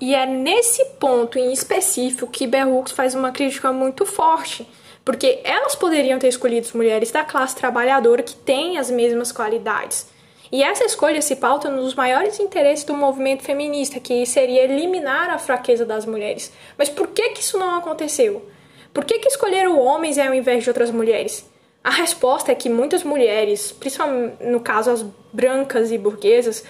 E 0.00 0.14
é 0.14 0.24
nesse 0.24 0.82
ponto 0.98 1.38
em 1.38 1.52
específico 1.52 2.26
que 2.26 2.46
Bell 2.46 2.74
Hooks 2.74 2.92
faz 2.92 3.14
uma 3.14 3.30
crítica 3.30 3.70
muito 3.72 4.06
forte, 4.06 4.66
porque 5.04 5.38
elas 5.44 5.74
poderiam 5.74 6.18
ter 6.18 6.28
escolhido 6.28 6.68
mulheres 6.74 7.10
da 7.10 7.22
classe 7.22 7.54
trabalhadora 7.54 8.22
que 8.22 8.34
têm 8.34 8.78
as 8.78 8.90
mesmas 8.90 9.30
qualidades. 9.30 10.08
E 10.50 10.62
essa 10.62 10.84
escolha 10.84 11.20
se 11.20 11.36
pauta 11.36 11.68
nos 11.68 11.94
maiores 11.94 12.40
interesses 12.40 12.84
do 12.84 12.94
movimento 12.94 13.42
feminista, 13.42 14.00
que 14.00 14.24
seria 14.24 14.64
eliminar 14.64 15.28
a 15.28 15.38
fraqueza 15.38 15.84
das 15.84 16.06
mulheres. 16.06 16.50
Mas 16.78 16.88
por 16.88 17.08
que, 17.08 17.30
que 17.30 17.40
isso 17.40 17.58
não 17.58 17.76
aconteceu? 17.76 18.48
Por 18.94 19.04
que, 19.04 19.18
que 19.18 19.26
escolheram 19.26 19.80
homens 19.80 20.16
ao 20.18 20.32
invés 20.32 20.62
de 20.62 20.70
outras 20.70 20.92
mulheres? 20.92 21.44
A 21.82 21.90
resposta 21.90 22.52
é 22.52 22.54
que 22.54 22.70
muitas 22.70 23.02
mulheres, 23.02 23.72
principalmente 23.72 24.36
no 24.44 24.60
caso 24.60 24.88
as 24.88 25.04
brancas 25.32 25.90
e 25.90 25.98
burguesas, 25.98 26.64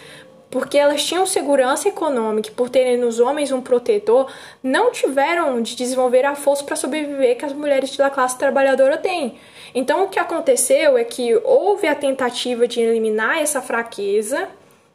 porque 0.51 0.79
elas 0.79 1.05
tinham 1.05 1.27
segurança 1.27 1.87
econômica 1.87 2.51
por 2.57 2.71
terem 2.71 2.97
nos 2.97 3.21
homens 3.21 3.53
um 3.53 3.61
protetor, 3.61 4.33
não 4.63 4.91
tiveram 4.91 5.61
de 5.61 5.77
desenvolver 5.77 6.25
a 6.25 6.35
força 6.35 6.65
para 6.65 6.77
sobreviver 6.77 7.37
que 7.37 7.45
as 7.45 7.53
mulheres 7.53 7.95
da 7.95 8.09
classe 8.09 8.39
trabalhadora 8.39 8.97
têm. 8.97 9.39
Então, 9.75 10.05
o 10.05 10.09
que 10.09 10.19
aconteceu 10.19 10.97
é 10.97 11.05
que 11.05 11.35
houve 11.45 11.87
a 11.87 11.95
tentativa 11.95 12.67
de 12.67 12.81
eliminar 12.81 13.39
essa 13.39 13.61
fraqueza, 13.61 14.49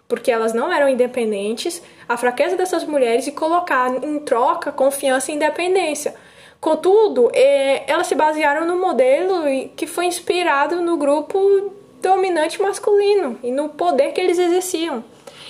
porque 0.08 0.32
elas 0.32 0.52
não 0.52 0.74
eram 0.74 0.90
independentes, 0.90 1.80
a 2.08 2.18
fraqueza 2.18 2.56
dessas 2.56 2.84
mulheres 2.86 3.28
e 3.28 3.32
colocar 3.32 4.04
em 4.04 4.18
troca 4.20 4.72
confiança 4.72 5.32
e 5.32 5.36
independência. 5.36 6.16
Contudo, 6.60 7.32
é, 7.34 7.90
elas 7.90 8.08
se 8.08 8.16
basearam 8.16 8.66
no 8.66 8.76
modelo 8.76 9.44
que 9.76 9.88
foi 9.88 10.06
inspirado 10.06 10.82
no 10.82 10.98
grupo 10.98 11.72
dominante 12.02 12.62
masculino 12.62 13.40
e 13.42 13.52
no 13.52 13.70
poder 13.70 14.12
que 14.12 14.20
eles 14.20 14.38
exerciam. 14.38 15.04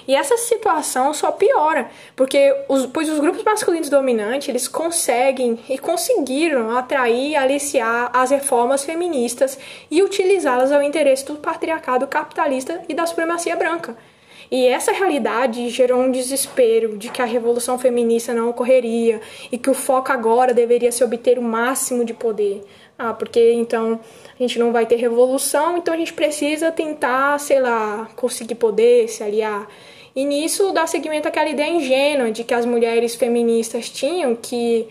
E 0.08 0.16
essa 0.16 0.38
situação 0.38 1.13
só 1.13 1.32
piora, 1.32 1.89
porque 2.16 2.56
os, 2.68 2.86
pois 2.88 3.10
os 3.10 3.20
grupos 3.20 3.44
masculinos 3.44 3.89
dominantes, 3.89 4.50
eles 4.50 4.68
conseguem 4.68 5.60
e 5.70 5.78
conseguiram 5.78 6.75
atrair 6.75 7.32
e 7.32 7.36
aliciar 7.36 8.10
as 8.13 8.32
reformas 8.32 8.84
feministas 8.84 9.58
e 9.89 10.01
utilizá-las 10.01 10.72
ao 10.72 10.82
interesse 10.82 11.25
do 11.25 11.36
patriarcado 11.36 12.08
capitalista 12.08 12.82
e 12.88 12.94
da 12.94 13.06
supremacia 13.06 13.56
branca. 13.56 13.96
E 14.51 14.65
essa 14.65 14.91
realidade 14.91 15.70
gerou 15.70 16.01
um 16.01 16.12
desespero 16.12 16.98
de 16.98 17.10
que 17.10 17.22
a 17.22 17.25
revolução 17.25 17.77
feminista 17.77 18.34
não 18.34 18.50
ocorreria 18.50 19.22
e 19.51 19.58
que 19.58 19.70
o 19.70 19.75
foco 19.75 20.12
agora 20.12 20.53
deveria 20.53 20.91
ser 20.91 21.03
obter 21.03 21.38
o 21.38 21.41
máximo 21.41 22.03
de 22.03 22.13
poder. 22.13 22.63
Ah, 22.98 23.13
porque 23.13 23.53
então 23.53 24.00
a 24.38 24.41
gente 24.41 24.58
não 24.58 24.72
vai 24.72 24.86
ter 24.86 24.96
revolução, 24.96 25.77
então 25.77 25.94
a 25.94 25.98
gente 25.98 26.13
precisa 26.13 26.72
tentar, 26.72 27.39
sei 27.39 27.60
lá, 27.60 28.10
conseguir 28.15 28.56
poder, 28.56 29.08
se 29.08 29.24
aliar. 29.24 29.68
E 30.15 30.25
nisso 30.25 30.72
dá 30.72 30.88
seguimento 30.88 31.27
àquela 31.27 31.50
ideia 31.50 31.70
ingênua 31.70 32.32
de 32.32 32.44
que 32.44 32.53
as 32.53 32.65
mulheres 32.65 33.15
feministas 33.15 33.89
tinham, 33.89 34.36
que 34.36 34.88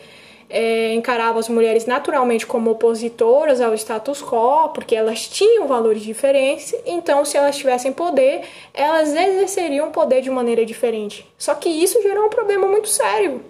é, 0.49 0.95
encaravam 0.95 1.39
as 1.39 1.49
mulheres 1.49 1.87
naturalmente 1.87 2.47
como 2.47 2.71
opositoras 2.71 3.61
ao 3.61 3.75
status 3.75 4.23
quo, 4.23 4.71
porque 4.71 4.95
elas 4.95 5.29
tinham 5.29 5.67
valores 5.67 6.03
diferentes, 6.03 6.75
então 6.87 7.25
se 7.25 7.37
elas 7.37 7.57
tivessem 7.57 7.93
poder, 7.93 8.43
elas 8.73 9.15
exerceriam 9.15 9.91
poder 9.91 10.23
de 10.23 10.31
maneira 10.31 10.65
diferente. 10.65 11.27
Só 11.37 11.55
que 11.55 11.69
isso 11.69 12.03
gerou 12.03 12.27
um 12.27 12.31
problema 12.31 12.67
muito 12.67 12.89
sério. 12.89 13.43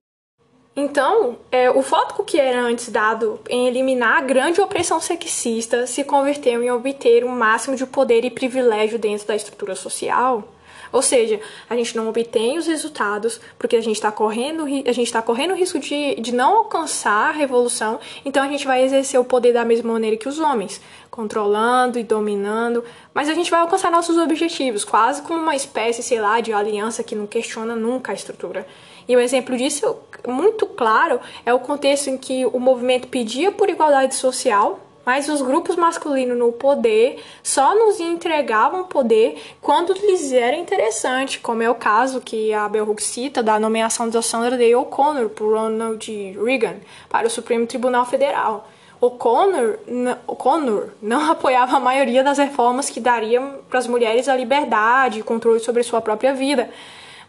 Então, 0.74 1.36
é, 1.50 1.68
o 1.68 1.82
foco 1.82 2.22
que 2.22 2.38
era 2.38 2.60
antes 2.60 2.88
dado 2.88 3.40
em 3.48 3.66
eliminar 3.66 4.18
a 4.18 4.20
grande 4.20 4.60
opressão 4.60 5.00
sexista 5.00 5.88
se 5.88 6.04
converteu 6.04 6.62
em 6.62 6.70
obter 6.70 7.24
o 7.24 7.28
máximo 7.28 7.74
de 7.74 7.84
poder 7.84 8.24
e 8.24 8.30
privilégio 8.30 8.96
dentro 8.96 9.26
da 9.26 9.34
estrutura 9.34 9.74
social 9.74 10.44
ou 10.92 11.02
seja, 11.02 11.40
a 11.68 11.76
gente 11.76 11.96
não 11.96 12.08
obtém 12.08 12.58
os 12.58 12.66
resultados 12.66 13.40
porque 13.58 13.76
a 13.76 13.80
gente 13.80 13.96
está 13.96 14.10
correndo, 14.10 14.64
a 14.64 14.92
gente 14.92 15.02
está 15.02 15.22
correndo 15.22 15.52
o 15.52 15.56
risco 15.56 15.78
de, 15.78 16.14
de 16.16 16.34
não 16.34 16.58
alcançar 16.58 17.28
a 17.28 17.32
revolução, 17.32 17.98
então 18.24 18.42
a 18.42 18.48
gente 18.48 18.66
vai 18.66 18.82
exercer 18.82 19.20
o 19.20 19.24
poder 19.24 19.52
da 19.52 19.64
mesma 19.64 19.92
maneira 19.92 20.16
que 20.16 20.28
os 20.28 20.38
homens, 20.38 20.80
controlando 21.10 21.98
e 21.98 22.04
dominando, 22.04 22.84
mas 23.12 23.28
a 23.28 23.34
gente 23.34 23.50
vai 23.50 23.60
alcançar 23.60 23.90
nossos 23.90 24.16
objetivos, 24.18 24.84
quase 24.84 25.22
como 25.22 25.40
uma 25.40 25.56
espécie, 25.56 26.02
sei 26.02 26.20
lá, 26.20 26.40
de 26.40 26.52
aliança 26.52 27.02
que 27.02 27.14
não 27.14 27.26
questiona 27.26 27.74
nunca 27.74 28.12
a 28.12 28.14
estrutura. 28.14 28.66
E 29.08 29.16
um 29.16 29.20
exemplo 29.20 29.56
disso 29.56 29.96
muito 30.26 30.66
claro 30.66 31.18
é 31.46 31.52
o 31.52 31.58
contexto 31.58 32.08
em 32.10 32.18
que 32.18 32.44
o 32.44 32.60
movimento 32.60 33.08
pedia 33.08 33.50
por 33.50 33.70
igualdade 33.70 34.14
social, 34.14 34.80
mas 35.08 35.26
os 35.26 35.40
grupos 35.40 35.74
masculinos 35.74 36.36
no 36.36 36.52
poder 36.52 37.24
só 37.42 37.74
nos 37.74 37.98
entregavam 37.98 38.84
poder 38.84 39.42
quando 39.58 39.94
lhes 39.94 40.30
era 40.34 40.54
interessante, 40.54 41.40
como 41.40 41.62
é 41.62 41.70
o 41.70 41.74
caso 41.74 42.20
que 42.20 42.52
a 42.52 42.68
Bell 42.68 42.86
Hooks 42.86 43.06
cita 43.06 43.42
da 43.42 43.58
nomeação 43.58 44.10
de 44.10 44.22
Sandra 44.22 44.58
Day 44.58 44.74
O'Connor 44.74 45.30
por 45.30 45.54
Ronald 45.54 46.06
Reagan 46.44 46.74
para 47.08 47.26
o 47.26 47.30
Supremo 47.30 47.66
Tribunal 47.66 48.04
Federal. 48.04 48.68
O'Connor, 49.00 49.78
O'Connor 50.26 50.88
não 51.00 51.24
apoiava 51.32 51.78
a 51.78 51.80
maioria 51.80 52.22
das 52.22 52.36
reformas 52.36 52.90
que 52.90 53.00
dariam 53.00 53.60
para 53.70 53.78
as 53.78 53.86
mulheres 53.86 54.28
a 54.28 54.36
liberdade 54.36 55.20
e 55.20 55.22
controle 55.22 55.60
sobre 55.60 55.82
sua 55.84 56.02
própria 56.02 56.34
vida. 56.34 56.68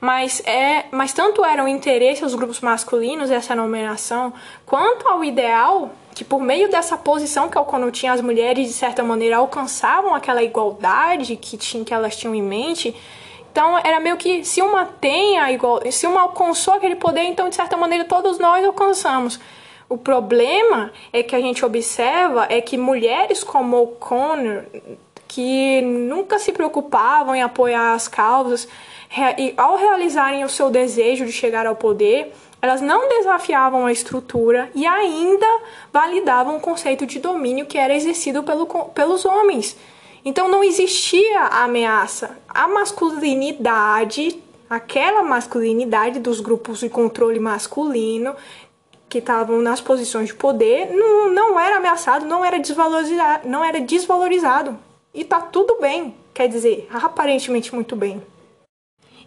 Mas, 0.01 0.41
é, 0.45 0.83
mas 0.91 1.13
tanto 1.13 1.45
era 1.45 1.63
o 1.63 1.67
interesse 1.67 2.23
dos 2.23 2.35
grupos 2.35 2.59
masculinos 2.59 3.31
essa 3.31 3.55
nomeação, 3.55 4.33
quanto 4.65 5.07
ao 5.07 5.23
ideal 5.23 5.91
que 6.19 6.25
por 6.25 6.41
meio 6.41 6.69
dessa 6.69 6.97
posição 6.97 7.47
que 7.47 7.57
Alcono 7.57 7.89
tinha, 7.91 8.11
as 8.11 8.19
mulheres 8.19 8.67
de 8.67 8.73
certa 8.73 9.01
maneira 9.01 9.37
alcançavam 9.37 10.13
aquela 10.13 10.43
igualdade 10.43 11.37
que, 11.37 11.55
tinha, 11.55 11.85
que 11.85 11.93
elas 11.93 12.13
tinham 12.17 12.35
em 12.35 12.41
mente. 12.41 12.93
Então 13.49 13.77
era 13.77 14.01
meio 14.01 14.17
que 14.17 14.43
se 14.43 14.61
uma 14.61 14.83
tem 14.83 15.39
a 15.39 15.49
igual, 15.49 15.79
se 15.89 16.05
uma 16.05 16.19
alcançou 16.19 16.73
aquele 16.73 16.97
poder, 16.97 17.21
então 17.21 17.47
de 17.47 17.55
certa 17.55 17.77
maneira 17.77 18.03
todos 18.03 18.37
nós 18.37 18.65
alcançamos. 18.65 19.39
O 19.87 19.97
problema 19.97 20.91
é 21.13 21.23
que 21.23 21.33
a 21.33 21.39
gente 21.39 21.63
observa 21.63 22.47
é 22.49 22.59
que 22.59 22.77
mulheres 22.77 23.41
como 23.41 23.81
O'Connor, 23.81 24.65
que 25.25 25.81
nunca 25.81 26.37
se 26.37 26.51
preocupavam 26.51 27.33
em 27.33 27.41
apoiar 27.41 27.93
as 27.93 28.09
causas, 28.09 28.67
e 29.37 29.53
ao 29.55 29.77
realizarem 29.77 30.43
o 30.43 30.49
seu 30.49 30.69
desejo 30.69 31.25
de 31.25 31.31
chegar 31.31 31.65
ao 31.65 31.77
poder, 31.77 32.33
elas 32.61 32.81
não 32.81 33.07
desafiavam 33.07 33.85
a 33.85 33.91
estrutura 33.91 34.69
e 34.75 34.85
ainda 34.85 35.47
validavam 35.91 36.57
o 36.57 36.59
conceito 36.59 37.05
de 37.05 37.19
domínio 37.19 37.65
que 37.65 37.77
era 37.77 37.95
exercido 37.95 38.43
pelo, 38.43 38.65
pelos 38.65 39.25
homens. 39.25 39.77
Então 40.25 40.49
não 40.49 40.63
existia 40.63 41.41
ameaça. 41.43 42.37
A 42.47 42.67
masculinidade, 42.67 44.41
aquela 44.69 45.23
masculinidade 45.23 46.19
dos 46.19 46.41
grupos 46.41 46.79
de 46.79 46.89
controle 46.89 47.39
masculino 47.39 48.35
que 49.07 49.17
estavam 49.17 49.59
nas 49.61 49.81
posições 49.81 50.27
de 50.27 50.35
poder, 50.35 50.91
não, 50.91 51.31
não 51.31 51.59
era 51.59 51.77
ameaçado, 51.77 52.25
não 52.25 52.45
era 52.45 52.59
desvalorizado, 52.59 53.47
não 53.47 53.63
era 53.63 53.81
desvalorizado. 53.81 54.77
E 55.13 55.23
tá 55.23 55.41
tudo 55.41 55.77
bem, 55.81 56.13
quer 56.33 56.47
dizer, 56.47 56.87
aparentemente 56.93 57.73
muito 57.73 57.95
bem. 57.95 58.21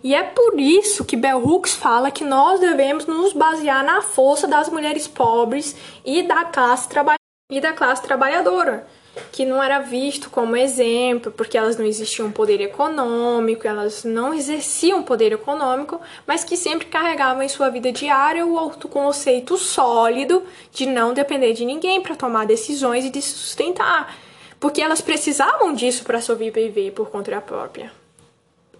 E 0.02 0.14
é 0.16 0.22
por 0.24 0.58
isso 0.58 1.04
que 1.04 1.16
Bell 1.16 1.38
Hooks 1.38 1.74
fala 1.74 2.10
que 2.10 2.24
nós 2.24 2.58
devemos 2.58 3.06
nos 3.06 3.32
basear 3.32 3.84
na 3.84 4.02
força 4.02 4.48
das 4.48 4.68
mulheres 4.68 5.06
pobres 5.06 5.76
e 6.04 6.22
da 6.24 6.44
classe, 6.44 6.88
traba 6.88 7.14
e 7.48 7.60
da 7.60 7.72
classe 7.72 8.02
trabalhadora, 8.02 8.84
que 9.30 9.44
não 9.44 9.62
era 9.62 9.78
visto 9.78 10.28
como 10.28 10.56
exemplo, 10.56 11.30
porque 11.30 11.56
elas 11.56 11.76
não 11.76 11.84
existiam 11.84 12.32
poder 12.32 12.60
econômico, 12.60 13.68
elas 13.68 14.02
não 14.02 14.34
exerciam 14.34 15.04
poder 15.04 15.32
econômico, 15.32 16.00
mas 16.26 16.42
que 16.42 16.56
sempre 16.56 16.86
carregavam 16.86 17.42
em 17.42 17.48
sua 17.48 17.68
vida 17.68 17.92
diária 17.92 18.44
o 18.44 18.58
autoconceito 18.58 19.56
sólido 19.56 20.42
de 20.72 20.84
não 20.84 21.14
depender 21.14 21.52
de 21.52 21.64
ninguém 21.64 22.00
para 22.00 22.16
tomar 22.16 22.44
decisões 22.44 23.04
e 23.04 23.10
de 23.10 23.22
se 23.22 23.34
sustentar, 23.34 24.16
porque 24.58 24.82
elas 24.82 25.00
precisavam 25.00 25.74
disso 25.74 26.02
para 26.02 26.20
sobreviver 26.20 26.92
por 26.92 27.08
conta 27.08 27.40
própria 27.40 28.01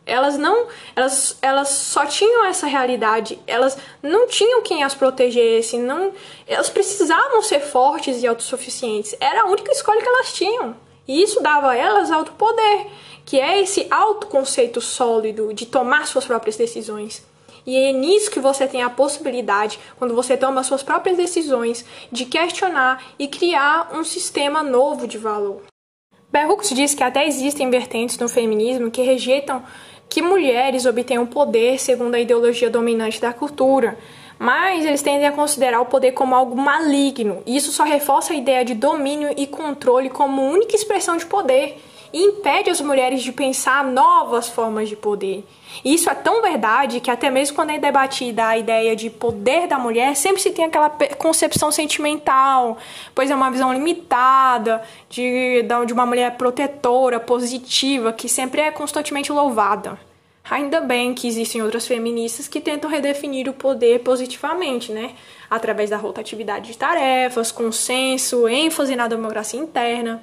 elas 0.04 0.37
não 0.37 0.66
elas, 0.97 1.38
elas 1.40 1.68
só 1.68 2.04
tinham 2.06 2.44
essa 2.47 2.66
realidade 2.66 3.38
elas 3.47 3.78
não 4.02 4.26
tinham 4.26 4.62
quem 4.62 4.82
as 4.82 4.94
protegesse 4.94 5.78
não 5.78 6.12
elas 6.47 6.68
precisavam 6.68 7.42
ser 7.42 7.61
fortes 7.61 8.23
e 8.23 8.26
autossuficientes 8.26 9.14
era 9.21 9.42
a 9.42 9.47
única 9.47 9.71
escolha 9.71 10.02
que 10.02 10.09
elas 10.09 10.32
tinham 10.32 10.76
e 11.06 11.23
isso 11.23 11.40
dava 11.40 11.71
a 11.71 11.76
elas 11.76 12.11
alto 12.11 12.32
poder 12.32 12.87
que 13.25 13.40
é 13.40 13.61
esse 13.61 13.87
autoconceito 13.90 14.80
sólido 14.80 15.52
de 15.54 15.66
tomar 15.66 16.06
suas 16.06 16.25
próprias 16.25 16.56
decisões. 16.56 17.25
E 17.64 17.76
é 17.76 17.92
nisso 17.92 18.30
que 18.30 18.40
você 18.40 18.66
tem 18.66 18.82
a 18.82 18.90
possibilidade, 18.90 19.78
quando 19.97 20.14
você 20.14 20.37
toma 20.37 20.64
suas 20.64 20.82
próprias 20.82 21.16
decisões, 21.16 21.85
de 22.11 22.25
questionar 22.25 23.02
e 23.18 23.28
criar 23.28 23.90
um 23.94 24.02
sistema 24.02 24.62
novo 24.62 25.06
de 25.06 25.16
valor. 25.16 25.62
Hooks 26.49 26.71
diz 26.71 26.94
que 26.94 27.04
até 27.04 27.26
existem 27.26 27.71
vertentes 27.71 28.18
no 28.18 28.28
feminismo 28.28 28.90
que 28.90 29.02
rejeitam 29.02 29.62
que 30.12 30.21
mulheres 30.21 30.85
obtenham 30.85 31.25
poder 31.25 31.81
segundo 31.81 32.14
a 32.14 32.21
ideologia 32.21 32.69
dominante 32.69 33.19
da 33.19 33.33
cultura, 33.33 33.97
mas 34.38 34.85
eles 34.85 35.00
tendem 35.00 35.26
a 35.26 35.33
considerar 35.33 35.81
o 35.81 35.87
poder 35.87 36.12
como 36.12 36.35
algo 36.35 36.54
maligno, 36.54 37.42
e 37.47 37.57
isso 37.57 37.73
só 37.73 37.83
reforça 37.83 38.35
a 38.35 38.37
ideia 38.37 38.62
de 38.62 38.75
domínio 38.75 39.33
e 39.38 39.47
controle 39.47 40.11
como 40.11 40.42
única 40.42 40.76
expressão 40.76 41.16
de 41.16 41.25
poder 41.25 41.83
impede 42.12 42.71
as 42.71 42.81
mulheres 42.81 43.23
de 43.23 43.33
pensar 43.33 43.85
novas 43.85 44.49
formas 44.49 44.88
de 44.88 44.97
poder. 44.97 45.45
E 45.85 45.95
isso 45.95 46.11
é 46.11 46.14
tão 46.14 46.42
verdade 46.42 47.00
que 47.00 47.11
até 47.11 47.31
mesmo 47.31 47.57
quando 47.57 47.71
é 47.71 47.78
debatida 47.78 48.47
a 48.47 48.59
ideia 48.59 48.95
de 48.95 49.09
poder 49.09 49.66
da 49.66 49.78
mulher, 49.78 50.14
sempre 50.14 50.42
se 50.42 50.50
tem 50.50 50.66
aquela 50.66 50.90
concepção 51.19 51.73
sentimental, 51.73 52.76
pois 53.14 53.31
é 53.31 53.35
uma 53.35 53.50
visão 53.50 53.73
limitada 53.73 54.83
de, 55.09 55.64
de 55.87 55.92
uma 55.92 56.04
mulher 56.04 56.37
protetora, 56.37 57.19
positiva, 57.19 58.12
que 58.12 58.28
sempre 58.28 58.61
é 58.61 58.71
constantemente 58.71 59.33
louvada. 59.33 59.99
Ainda 60.50 60.81
bem 60.81 61.14
que 61.14 61.28
existem 61.28 61.62
outras 61.62 61.87
feministas 61.87 62.49
que 62.49 62.61
tentam 62.61 62.90
redefinir 62.90 63.49
o 63.49 63.52
poder 63.52 64.00
positivamente, 64.00 64.92
né? 64.92 65.12
Através 65.49 65.88
da 65.88 65.97
rotatividade 65.97 66.73
de 66.73 66.76
tarefas, 66.76 67.52
consenso, 67.52 68.49
ênfase 68.49 68.97
na 68.97 69.07
democracia 69.07 69.61
interna. 69.61 70.23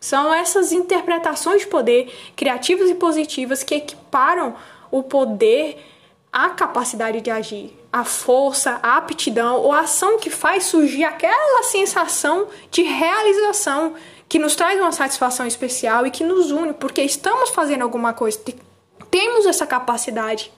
São 0.00 0.32
essas 0.32 0.72
interpretações 0.72 1.60
de 1.60 1.66
poder 1.66 2.10
criativas 2.34 2.88
e 2.88 2.94
positivas 2.94 3.62
que 3.62 3.74
equiparam 3.74 4.56
o 4.90 5.02
poder 5.02 5.78
à 6.32 6.48
capacidade 6.50 7.20
de 7.20 7.30
agir, 7.30 7.76
a 7.92 8.04
força, 8.04 8.80
a 8.82 8.96
aptidão 8.96 9.58
ou 9.58 9.72
a 9.72 9.80
ação 9.80 10.18
que 10.18 10.30
faz 10.30 10.64
surgir 10.64 11.04
aquela 11.04 11.62
sensação 11.64 12.48
de 12.70 12.82
realização 12.82 13.94
que 14.28 14.38
nos 14.38 14.54
traz 14.54 14.80
uma 14.80 14.92
satisfação 14.92 15.46
especial 15.46 16.06
e 16.06 16.10
que 16.10 16.24
nos 16.24 16.50
une, 16.50 16.72
porque 16.72 17.02
estamos 17.02 17.50
fazendo 17.50 17.82
alguma 17.82 18.14
coisa, 18.14 18.38
temos 19.10 19.44
essa 19.44 19.66
capacidade. 19.66 20.52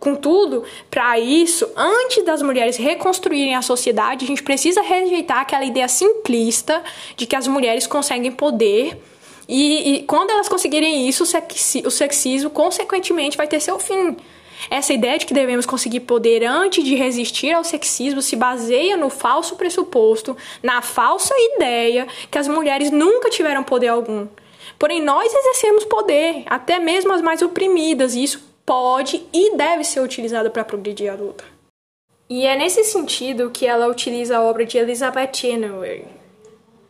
Contudo, 0.00 0.62
para 0.88 1.18
isso, 1.18 1.68
antes 1.76 2.24
das 2.24 2.40
mulheres 2.40 2.76
reconstruírem 2.76 3.56
a 3.56 3.62
sociedade, 3.62 4.24
a 4.24 4.28
gente 4.28 4.42
precisa 4.42 4.80
rejeitar 4.80 5.40
aquela 5.40 5.64
ideia 5.64 5.88
simplista 5.88 6.82
de 7.16 7.26
que 7.26 7.34
as 7.34 7.48
mulheres 7.48 7.86
conseguem 7.86 8.30
poder. 8.30 8.96
E, 9.48 9.94
e 9.94 10.02
quando 10.04 10.30
elas 10.30 10.48
conseguirem 10.48 11.08
isso, 11.08 11.24
o 11.84 11.90
sexismo, 11.90 12.50
consequentemente, 12.50 13.36
vai 13.36 13.48
ter 13.48 13.58
seu 13.60 13.78
fim. 13.78 14.16
Essa 14.70 14.92
ideia 14.92 15.18
de 15.18 15.26
que 15.26 15.34
devemos 15.34 15.66
conseguir 15.66 16.00
poder 16.00 16.44
antes 16.44 16.84
de 16.84 16.94
resistir 16.94 17.52
ao 17.52 17.64
sexismo 17.64 18.20
se 18.20 18.36
baseia 18.36 18.96
no 18.96 19.08
falso 19.08 19.56
pressuposto, 19.56 20.36
na 20.62 20.82
falsa 20.82 21.34
ideia 21.56 22.06
que 22.30 22.38
as 22.38 22.48
mulheres 22.48 22.90
nunca 22.90 23.30
tiveram 23.30 23.64
poder 23.64 23.88
algum. 23.88 24.26
Porém, 24.78 25.02
nós 25.02 25.32
exercemos 25.32 25.84
poder, 25.84 26.44
até 26.46 26.78
mesmo 26.78 27.12
as 27.12 27.22
mais 27.22 27.42
oprimidas, 27.42 28.14
e 28.14 28.22
isso 28.22 28.47
pode 28.68 29.26
e 29.32 29.56
deve 29.56 29.82
ser 29.82 30.00
utilizado 30.00 30.50
para 30.50 30.62
progredir 30.62 31.10
a 31.10 31.14
luta. 31.14 31.42
E 32.28 32.44
é 32.44 32.54
nesse 32.54 32.84
sentido 32.84 33.50
que 33.50 33.64
ela 33.64 33.88
utiliza 33.88 34.36
a 34.36 34.42
obra 34.42 34.66
de 34.66 34.76
Elizabeth 34.76 35.30
Chenoweth, 35.32 36.04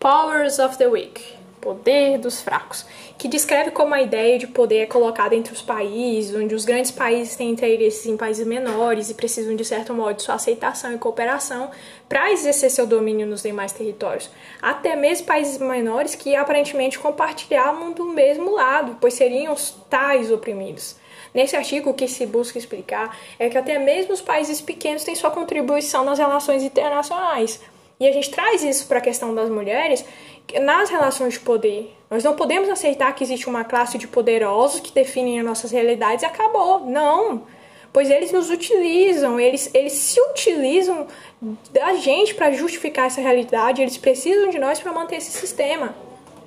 Powers 0.01 0.59
of 0.59 0.77
the 0.77 0.89
Weak, 0.89 1.23
Poder 1.61 2.19
dos 2.19 2.41
Fracos, 2.41 2.85
que 3.17 3.29
descreve 3.29 3.71
como 3.71 3.95
a 3.95 4.03
ideia 4.03 4.41
de 4.41 4.49
poder 4.49 4.79
é 4.79 4.87
colocada 4.87 5.37
entre 5.37 5.53
os 5.53 5.63
países, 5.63 6.35
onde 6.35 6.53
os 6.53 6.65
grandes 6.65 6.91
países 6.91 7.37
têm 7.37 7.51
interesses 7.51 8.07
em 8.07 8.17
países 8.17 8.45
menores 8.45 9.09
e 9.09 9.15
precisam, 9.15 9.55
de 9.55 9.65
certo 9.65 9.95
modo, 9.95 10.17
de 10.17 10.25
sua 10.25 10.35
aceitação 10.35 10.93
e 10.93 10.99
cooperação 10.99 11.71
para 12.09 12.33
exercer 12.33 12.71
seu 12.71 12.89
domínio 12.89 13.25
nos 13.25 13.43
demais 13.43 13.71
territórios. 13.71 14.29
Até 14.61 14.97
mesmo 14.97 15.29
países 15.29 15.59
menores 15.59 16.17
que 16.17 16.35
aparentemente 16.35 16.99
compartilhavam 16.99 17.93
do 17.93 18.05
mesmo 18.07 18.51
lado, 18.51 18.97
pois 19.01 19.15
seriam 19.15 19.53
os 19.53 19.71
tais 19.89 20.33
oprimidos. 20.33 20.97
Nesse 21.39 21.55
artigo, 21.55 21.91
o 21.91 21.95
que 21.95 22.09
se 22.09 22.27
busca 22.27 22.59
explicar 22.59 23.17
é 23.39 23.49
que 23.49 23.57
até 23.57 23.79
mesmo 23.79 24.13
os 24.13 24.21
países 24.21 24.61
pequenos 24.61 25.05
têm 25.05 25.15
sua 25.15 25.31
contribuição 25.31 26.05
nas 26.05 26.19
relações 26.19 26.65
internacionais. 26.65 27.61
E 28.01 28.09
a 28.09 28.13
gente 28.13 28.29
traz 28.29 28.65
isso 28.65 28.89
para 28.89 28.99
a 28.99 29.01
questão 29.01 29.33
das 29.33 29.49
mulheres 29.49 30.05
nas 30.61 30.91
relações 30.91 31.35
de 31.35 31.39
poder. 31.41 31.95
Nós 32.11 32.25
não 32.25 32.35
podemos 32.35 32.69
aceitar 32.69 33.15
que 33.15 33.23
existe 33.23 33.49
uma 33.49 33.63
classe 33.63 33.99
de 33.99 34.09
poderosos 34.09 34.81
que 34.81 34.91
definem 34.91 35.39
as 35.39 35.47
nossas 35.47 35.71
realidades 35.71 36.25
e 36.25 36.27
acabou. 36.27 36.81
Não! 36.81 37.45
Pois 37.93 38.11
eles 38.11 38.33
nos 38.33 38.51
utilizam, 38.51 39.39
eles, 39.39 39.71
eles 39.73 39.93
se 39.93 40.21
utilizam 40.21 41.07
da 41.71 41.95
gente 41.95 42.35
para 42.35 42.51
justificar 42.51 43.07
essa 43.07 43.21
realidade, 43.21 43.81
eles 43.81 43.97
precisam 43.97 44.51
de 44.51 44.59
nós 44.59 44.81
para 44.81 44.93
manter 44.93 45.19
esse 45.19 45.31
sistema. 45.31 45.95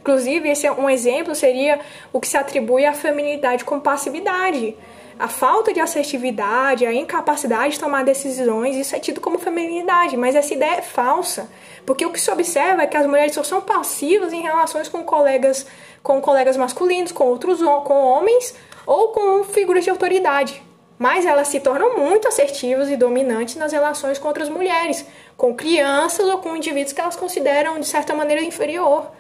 Inclusive, 0.02 0.50
esse 0.50 0.66
é 0.66 0.72
um 0.72 0.90
exemplo 0.90 1.36
seria 1.36 1.80
o 2.12 2.20
que 2.20 2.28
se 2.28 2.36
atribui 2.36 2.86
à 2.86 2.94
feminilidade 2.94 3.64
com 3.64 3.80
passividade. 3.80 4.76
A 5.20 5.28
falta 5.28 5.72
de 5.72 5.80
assertividade, 5.80 6.84
a 6.84 6.92
incapacidade 6.92 7.74
de 7.74 7.80
tomar 7.80 8.04
decisões, 8.04 8.76
isso 8.76 8.96
é 8.96 9.00
tido 9.00 9.22
como 9.22 9.38
feminilidade, 9.38 10.18
mas 10.18 10.34
essa 10.34 10.52
ideia 10.52 10.78
é 10.78 10.82
falsa. 10.82 11.48
Porque 11.86 12.04
o 12.04 12.12
que 12.12 12.20
se 12.20 12.32
observa 12.32 12.82
é 12.82 12.88
que 12.88 12.98
as 12.98 13.06
mulheres 13.06 13.36
só 13.36 13.44
são 13.44 13.62
passivas 13.62 14.34
em 14.34 14.42
relações 14.42 14.90
com 14.90 15.04
colegas, 15.04 15.68
com 16.02 16.20
colegas 16.20 16.58
masculinos, 16.58 17.12
com 17.12 17.26
outros 17.26 17.60
com 17.60 18.04
homens 18.04 18.56
ou 18.88 19.10
com 19.10 19.44
figuras 19.44 19.84
de 19.84 19.92
autoridade. 19.92 20.64
Mas 20.98 21.24
elas 21.24 21.50
se 21.50 21.60
tornam 21.60 21.96
muito 21.96 22.28
assertivas 22.28 22.90
e 22.90 22.98
dominantes 22.98 23.56
nas 23.56 23.72
relações 23.72 24.18
com 24.18 24.28
outras 24.28 24.50
mulheres, 24.50 25.06
com 25.38 25.54
crianças 25.56 26.28
ou 26.28 26.40
com 26.40 26.56
indivíduos 26.56 26.94
que 26.94 27.02
elas 27.02 27.16
consideram 27.16 27.80
de 27.80 27.86
certa 27.86 28.16
maneira 28.16 28.44
inferior. 28.44 29.12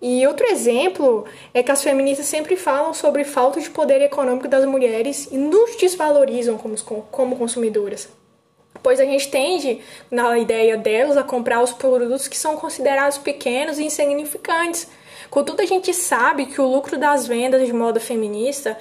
E 0.00 0.24
outro 0.26 0.46
exemplo 0.46 1.24
é 1.52 1.60
que 1.62 1.72
as 1.72 1.82
feministas 1.82 2.26
sempre 2.26 2.56
falam 2.56 2.94
sobre 2.94 3.24
falta 3.24 3.60
de 3.60 3.68
poder 3.68 4.00
econômico 4.00 4.46
das 4.46 4.64
mulheres 4.64 5.28
e 5.30 5.36
nos 5.36 5.76
desvalorizam 5.76 6.56
como, 6.56 6.76
como 7.10 7.36
consumidoras. 7.36 8.08
Pois 8.80 9.00
a 9.00 9.04
gente 9.04 9.28
tende, 9.28 9.80
na 10.08 10.38
ideia 10.38 10.76
delas, 10.76 11.16
a 11.16 11.24
comprar 11.24 11.60
os 11.62 11.72
produtos 11.72 12.28
que 12.28 12.36
são 12.36 12.56
considerados 12.56 13.18
pequenos 13.18 13.78
e 13.78 13.84
insignificantes. 13.84 14.88
Contudo, 15.28 15.62
a 15.62 15.66
gente 15.66 15.92
sabe 15.92 16.46
que 16.46 16.60
o 16.60 16.66
lucro 16.66 16.96
das 16.96 17.26
vendas 17.26 17.66
de 17.66 17.72
moda 17.72 17.98
feminista, 17.98 18.78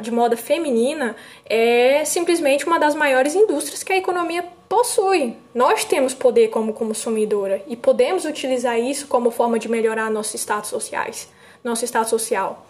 de 0.00 0.10
moda 0.10 0.36
feminina, 0.36 1.14
é 1.44 2.04
simplesmente 2.04 2.66
uma 2.66 2.78
das 2.78 2.94
maiores 2.94 3.34
indústrias 3.34 3.82
que 3.82 3.92
a 3.92 3.96
economia 3.96 4.44
possui. 4.68 5.36
Nós 5.54 5.84
temos 5.84 6.14
poder 6.14 6.48
como 6.48 6.72
consumidora 6.72 7.62
e 7.66 7.76
podemos 7.76 8.24
utilizar 8.24 8.78
isso 8.78 9.06
como 9.06 9.30
forma 9.30 9.58
de 9.58 9.68
melhorar 9.68 10.10
nossos 10.10 10.40
status 10.40 10.70
sociais, 10.70 11.28
nosso 11.62 11.84
status 11.84 12.08
social. 12.10 12.66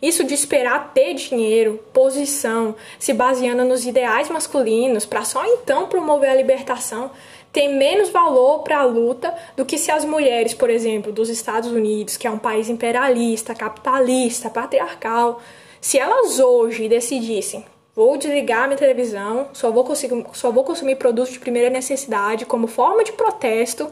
Isso 0.00 0.22
de 0.24 0.34
esperar 0.34 0.92
ter 0.94 1.14
dinheiro, 1.14 1.80
posição, 1.92 2.76
se 2.98 3.12
baseando 3.12 3.64
nos 3.64 3.84
ideais 3.84 4.28
masculinos 4.28 5.04
para 5.04 5.24
só 5.24 5.44
então 5.44 5.88
promover 5.88 6.30
a 6.30 6.34
libertação, 6.34 7.10
tem 7.52 7.76
menos 7.76 8.10
valor 8.10 8.60
para 8.60 8.78
a 8.78 8.84
luta 8.84 9.34
do 9.56 9.64
que 9.64 9.78
se 9.78 9.90
as 9.90 10.04
mulheres, 10.04 10.54
por 10.54 10.70
exemplo, 10.70 11.10
dos 11.10 11.28
Estados 11.28 11.70
Unidos, 11.70 12.16
que 12.16 12.26
é 12.26 12.30
um 12.30 12.38
país 12.38 12.68
imperialista, 12.68 13.54
capitalista, 13.54 14.50
patriarcal, 14.50 15.40
se 15.80 15.98
elas 15.98 16.38
hoje 16.38 16.88
decidissem 16.88 17.64
Vou 17.98 18.16
desligar 18.16 18.68
minha 18.68 18.78
televisão, 18.78 19.48
só 19.52 19.72
vou, 19.72 19.82
conseguir, 19.82 20.24
só 20.32 20.52
vou 20.52 20.62
consumir 20.62 20.94
produtos 20.94 21.32
de 21.32 21.40
primeira 21.40 21.68
necessidade 21.68 22.46
como 22.46 22.68
forma 22.68 23.02
de 23.02 23.10
protesto 23.10 23.90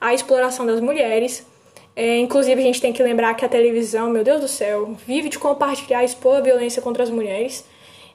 à 0.00 0.12
exploração 0.12 0.66
das 0.66 0.80
mulheres. 0.80 1.46
É, 1.94 2.18
inclusive, 2.18 2.60
a 2.60 2.64
gente 2.64 2.80
tem 2.80 2.92
que 2.92 3.00
lembrar 3.00 3.34
que 3.34 3.44
a 3.44 3.48
televisão, 3.48 4.10
meu 4.10 4.24
Deus 4.24 4.40
do 4.40 4.48
céu, 4.48 4.96
vive 5.06 5.28
de 5.28 5.38
compartilhar 5.38 6.02
e 6.02 6.06
expor 6.06 6.38
a 6.38 6.40
violência 6.40 6.82
contra 6.82 7.04
as 7.04 7.08
mulheres. 7.08 7.64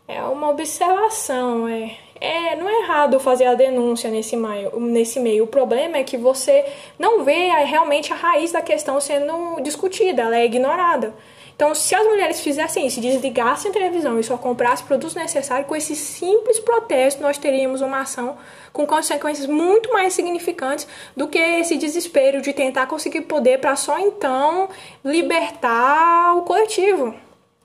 É 0.06 0.21
uma 0.21 0.50
observação, 0.50 1.65
é, 1.65 1.95
é, 2.19 2.58
não 2.58 2.67
é 2.67 2.82
errado 2.82 3.17
fazer 3.17 3.45
a 3.45 3.54
denúncia 3.54 4.12
nesse 4.12 4.36
meio, 4.36 4.78
nesse 4.82 5.17
meio. 5.17 5.45
O 5.45 5.47
problema 5.47 5.95
é 5.95 6.04
que 6.04 6.17
você 6.17 6.65
não 7.00 7.24
vê 7.24 7.47
realmente 7.63 8.12
a 8.12 8.17
raiz 8.17 8.52
da 8.52 8.62
questão 8.62 9.00
sendo 9.00 9.62
discutida, 9.62 10.24
ela 10.24 10.38
é 10.38 10.43
ignorada. 10.43 11.13
Então, 11.62 11.76
se 11.76 11.93
as 11.93 12.04
mulheres 12.08 12.41
fizessem 12.41 12.88
isso, 12.88 13.00
desligassem 13.00 13.69
a 13.69 13.74
televisão 13.76 14.19
e 14.19 14.24
só 14.24 14.36
comprassem 14.36 14.84
produtos 14.84 15.13
necessários, 15.13 15.67
com 15.67 15.76
esse 15.76 15.95
simples 15.95 16.58
protesto, 16.58 17.21
nós 17.21 17.38
teríamos 17.38 17.82
uma 17.82 18.02
ação 18.02 18.36
com 18.74 18.84
consequências 18.88 19.45
muito 19.45 19.93
mais 19.93 20.12
significantes 20.15 20.88
do 21.15 21.28
que 21.28 21.38
esse 21.38 21.78
desespero 21.78 22.41
de 22.41 22.52
tentar 22.52 22.88
conseguir 22.88 23.21
poder 23.21 23.60
para 23.60 23.76
só 23.76 24.00
então 24.00 24.69
libertar 25.06 26.36
o 26.36 26.41
coletivo. 26.41 27.13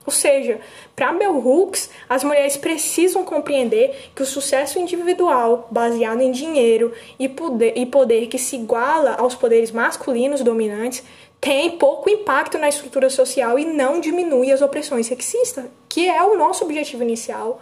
Ou 0.05 0.13
seja, 0.13 0.61
para 0.95 1.11
Bell 1.11 1.35
Hooks, 1.35 1.89
as 2.07 2.23
mulheres 2.23 2.55
precisam 2.55 3.25
compreender 3.25 4.11
que 4.15 4.21
o 4.21 4.25
sucesso 4.25 4.79
individual, 4.79 5.67
baseado 5.69 6.21
em 6.21 6.31
dinheiro 6.31 6.93
e 7.19 7.27
poder, 7.27 7.73
e 7.75 7.85
poder 7.85 8.27
que 8.27 8.37
se 8.37 8.55
iguala 8.55 9.15
aos 9.15 9.35
poderes 9.35 9.69
masculinos 9.69 10.41
dominantes, 10.41 11.03
tem 11.39 11.77
pouco 11.77 12.09
impacto 12.09 12.57
na 12.57 12.67
estrutura 12.67 13.09
social 13.09 13.57
e 13.59 13.65
não 13.65 13.99
diminui 13.99 14.51
as 14.51 14.61
opressões 14.61 15.07
sexistas, 15.07 15.65
que 15.87 16.07
é 16.07 16.23
o 16.23 16.37
nosso 16.37 16.63
objetivo 16.63 17.03
inicial. 17.03 17.61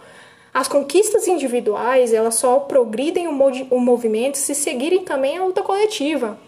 As 0.52 0.68
conquistas 0.68 1.28
individuais, 1.28 2.12
elas 2.12 2.36
só 2.36 2.60
progridem 2.60 3.28
o, 3.28 3.32
o 3.70 3.78
movimento 3.78 4.38
se 4.38 4.54
seguirem 4.54 5.04
também 5.04 5.36
a 5.36 5.44
luta 5.44 5.62
coletiva. 5.62 6.38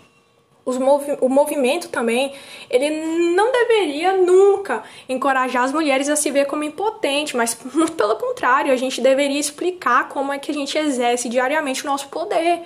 Movi 0.78 1.16
o 1.22 1.30
movimento 1.30 1.88
também, 1.88 2.34
ele 2.68 2.90
não 3.34 3.50
deveria 3.50 4.18
nunca 4.18 4.82
encorajar 5.08 5.62
as 5.64 5.72
mulheres 5.72 6.10
a 6.10 6.16
se 6.16 6.30
ver 6.30 6.46
como 6.46 6.62
impotente, 6.62 7.34
mas 7.34 7.54
pelo 7.96 8.16
contrário, 8.16 8.70
a 8.70 8.76
gente 8.76 9.00
deveria 9.00 9.40
explicar 9.40 10.08
como 10.08 10.30
é 10.30 10.38
que 10.38 10.50
a 10.50 10.54
gente 10.54 10.76
exerce 10.76 11.28
diariamente 11.28 11.84
o 11.84 11.86
nosso 11.86 12.08
poder 12.08 12.62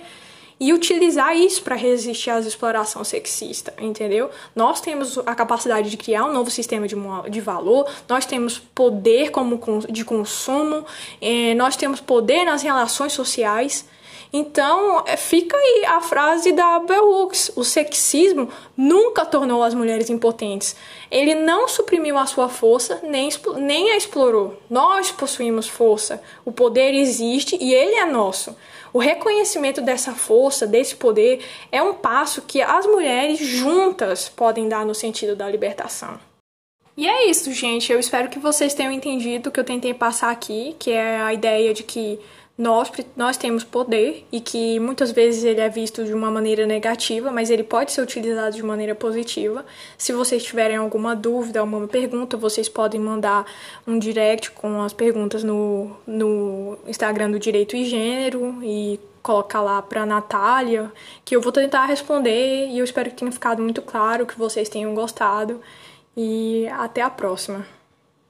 e 0.62 0.72
utilizar 0.72 1.36
isso 1.36 1.60
para 1.64 1.74
resistir 1.74 2.30
às 2.30 2.46
exploração 2.46 3.02
sexista, 3.02 3.74
entendeu? 3.80 4.30
Nós 4.54 4.80
temos 4.80 5.18
a 5.26 5.34
capacidade 5.34 5.90
de 5.90 5.96
criar 5.96 6.24
um 6.24 6.32
novo 6.32 6.52
sistema 6.52 6.86
de, 6.86 6.94
de 7.30 7.40
valor, 7.40 7.90
nós 8.08 8.24
temos 8.24 8.60
poder 8.60 9.32
como 9.32 9.60
de 9.90 10.04
consumo, 10.04 10.86
eh, 11.20 11.52
nós 11.54 11.74
temos 11.74 12.00
poder 12.00 12.44
nas 12.44 12.62
relações 12.62 13.12
sociais. 13.12 13.84
Então, 14.32 15.04
é, 15.06 15.14
fica 15.14 15.54
aí 15.54 15.84
a 15.86 16.00
frase 16.00 16.52
da 16.52 16.78
Bell 16.78 17.06
Hooks: 17.06 17.52
o 17.54 17.62
sexismo 17.62 18.48
nunca 18.74 19.26
tornou 19.26 19.62
as 19.62 19.74
mulheres 19.74 20.08
impotentes. 20.08 20.74
Ele 21.10 21.34
não 21.34 21.68
suprimiu 21.68 22.16
a 22.16 22.24
sua 22.24 22.48
força, 22.48 23.00
nem, 23.02 23.28
nem 23.56 23.90
a 23.90 23.96
explorou. 23.96 24.56
Nós 24.70 25.10
possuímos 25.10 25.68
força, 25.68 26.22
o 26.46 26.52
poder 26.52 26.94
existe 26.94 27.58
e 27.60 27.74
ele 27.74 27.96
é 27.96 28.06
nosso. 28.06 28.56
O 28.90 28.98
reconhecimento 28.98 29.82
dessa 29.82 30.12
força, 30.12 30.66
desse 30.66 30.96
poder, 30.96 31.44
é 31.70 31.82
um 31.82 31.94
passo 31.94 32.42
que 32.42 32.62
as 32.62 32.86
mulheres 32.86 33.38
juntas 33.38 34.28
podem 34.28 34.68
dar 34.68 34.84
no 34.86 34.94
sentido 34.94 35.36
da 35.36 35.48
libertação. 35.48 36.18
E 36.94 37.08
é 37.08 37.26
isso, 37.26 37.50
gente. 37.52 37.90
Eu 37.90 37.98
espero 37.98 38.28
que 38.28 38.38
vocês 38.38 38.74
tenham 38.74 38.92
entendido 38.92 39.48
o 39.48 39.52
que 39.52 39.58
eu 39.58 39.64
tentei 39.64 39.94
passar 39.94 40.30
aqui, 40.30 40.76
que 40.78 40.90
é 40.90 41.22
a 41.22 41.32
ideia 41.32 41.72
de 41.72 41.82
que 41.82 42.20
nós, 42.56 42.92
nós 43.16 43.36
temos 43.36 43.64
poder 43.64 44.26
e 44.30 44.40
que 44.40 44.78
muitas 44.78 45.10
vezes 45.10 45.42
ele 45.42 45.60
é 45.60 45.68
visto 45.68 46.04
de 46.04 46.12
uma 46.12 46.30
maneira 46.30 46.66
negativa, 46.66 47.30
mas 47.30 47.50
ele 47.50 47.62
pode 47.62 47.92
ser 47.92 48.02
utilizado 48.02 48.54
de 48.54 48.62
maneira 48.62 48.94
positiva. 48.94 49.64
Se 49.96 50.12
vocês 50.12 50.44
tiverem 50.44 50.76
alguma 50.76 51.16
dúvida, 51.16 51.60
alguma 51.60 51.88
pergunta, 51.88 52.36
vocês 52.36 52.68
podem 52.68 53.00
mandar 53.00 53.46
um 53.86 53.98
direct 53.98 54.50
com 54.50 54.82
as 54.82 54.92
perguntas 54.92 55.42
no, 55.42 55.96
no 56.06 56.78
Instagram 56.86 57.30
do 57.30 57.38
Direito 57.38 57.74
e 57.74 57.86
Gênero 57.86 58.58
e 58.62 59.00
colocar 59.22 59.62
lá 59.62 59.80
para 59.80 60.04
Natália, 60.04 60.92
que 61.24 61.34
eu 61.34 61.40
vou 61.40 61.52
tentar 61.52 61.86
responder 61.86 62.66
e 62.68 62.78
eu 62.78 62.84
espero 62.84 63.10
que 63.10 63.16
tenha 63.16 63.32
ficado 63.32 63.62
muito 63.62 63.80
claro, 63.80 64.26
que 64.26 64.38
vocês 64.38 64.68
tenham 64.68 64.94
gostado 64.94 65.60
e 66.16 66.66
até 66.68 67.00
a 67.00 67.08
próxima. 67.08 67.64